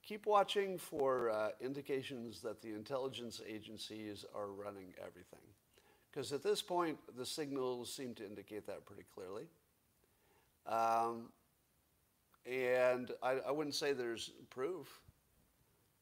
keep 0.04 0.28
watching 0.28 0.78
for 0.78 1.32
uh, 1.32 1.50
indications 1.60 2.40
that 2.42 2.62
the 2.62 2.70
intelligence 2.70 3.42
agencies 3.48 4.26
are 4.36 4.52
running 4.52 4.94
everything. 5.00 5.40
Because 6.14 6.32
at 6.32 6.43
this 6.43 6.61
point, 6.61 6.99
the 7.18 7.26
signals 7.26 7.91
seem 7.91 8.14
to 8.16 8.26
indicate 8.26 8.68
that 8.68 8.86
pretty 8.86 9.03
clearly. 9.16 9.47
Um, 10.68 11.30
and 12.45 13.11
I, 13.24 13.39
I, 13.47 13.51
wouldn't 13.51 13.76
say 13.76 13.93
there's 13.93 14.32
proof, 14.49 15.01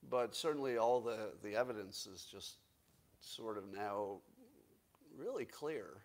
but 0.10 0.36
certainly 0.36 0.78
all 0.78 1.00
the, 1.00 1.30
the 1.42 1.56
evidence 1.56 2.08
is 2.08 2.28
just 2.30 2.56
sort 3.22 3.58
of 3.58 3.64
now 3.74 4.18
really 5.18 5.46
clear. 5.46 6.02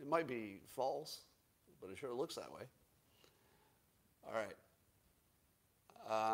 It 0.00 0.08
might 0.08 0.26
be 0.26 0.60
false, 0.68 1.20
but 1.80 1.90
it 1.90 1.98
sure 1.98 2.14
looks 2.14 2.36
that 2.36 2.50
way. 2.52 2.62
All 4.26 4.34
right. 4.34 4.56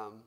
Um, 0.06 0.20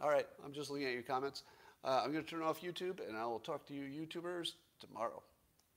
All 0.00 0.10
right, 0.10 0.26
I'm 0.44 0.52
just 0.52 0.70
looking 0.70 0.86
at 0.86 0.92
your 0.92 1.02
comments. 1.02 1.42
Uh, 1.82 2.02
I'm 2.04 2.12
going 2.12 2.22
to 2.22 2.28
turn 2.30 2.42
off 2.42 2.60
YouTube, 2.60 3.06
and 3.06 3.16
I 3.16 3.24
will 3.24 3.38
talk 3.38 3.66
to 3.66 3.74
you 3.74 3.82
YouTubers 3.82 4.52
tomorrow. 4.78 5.22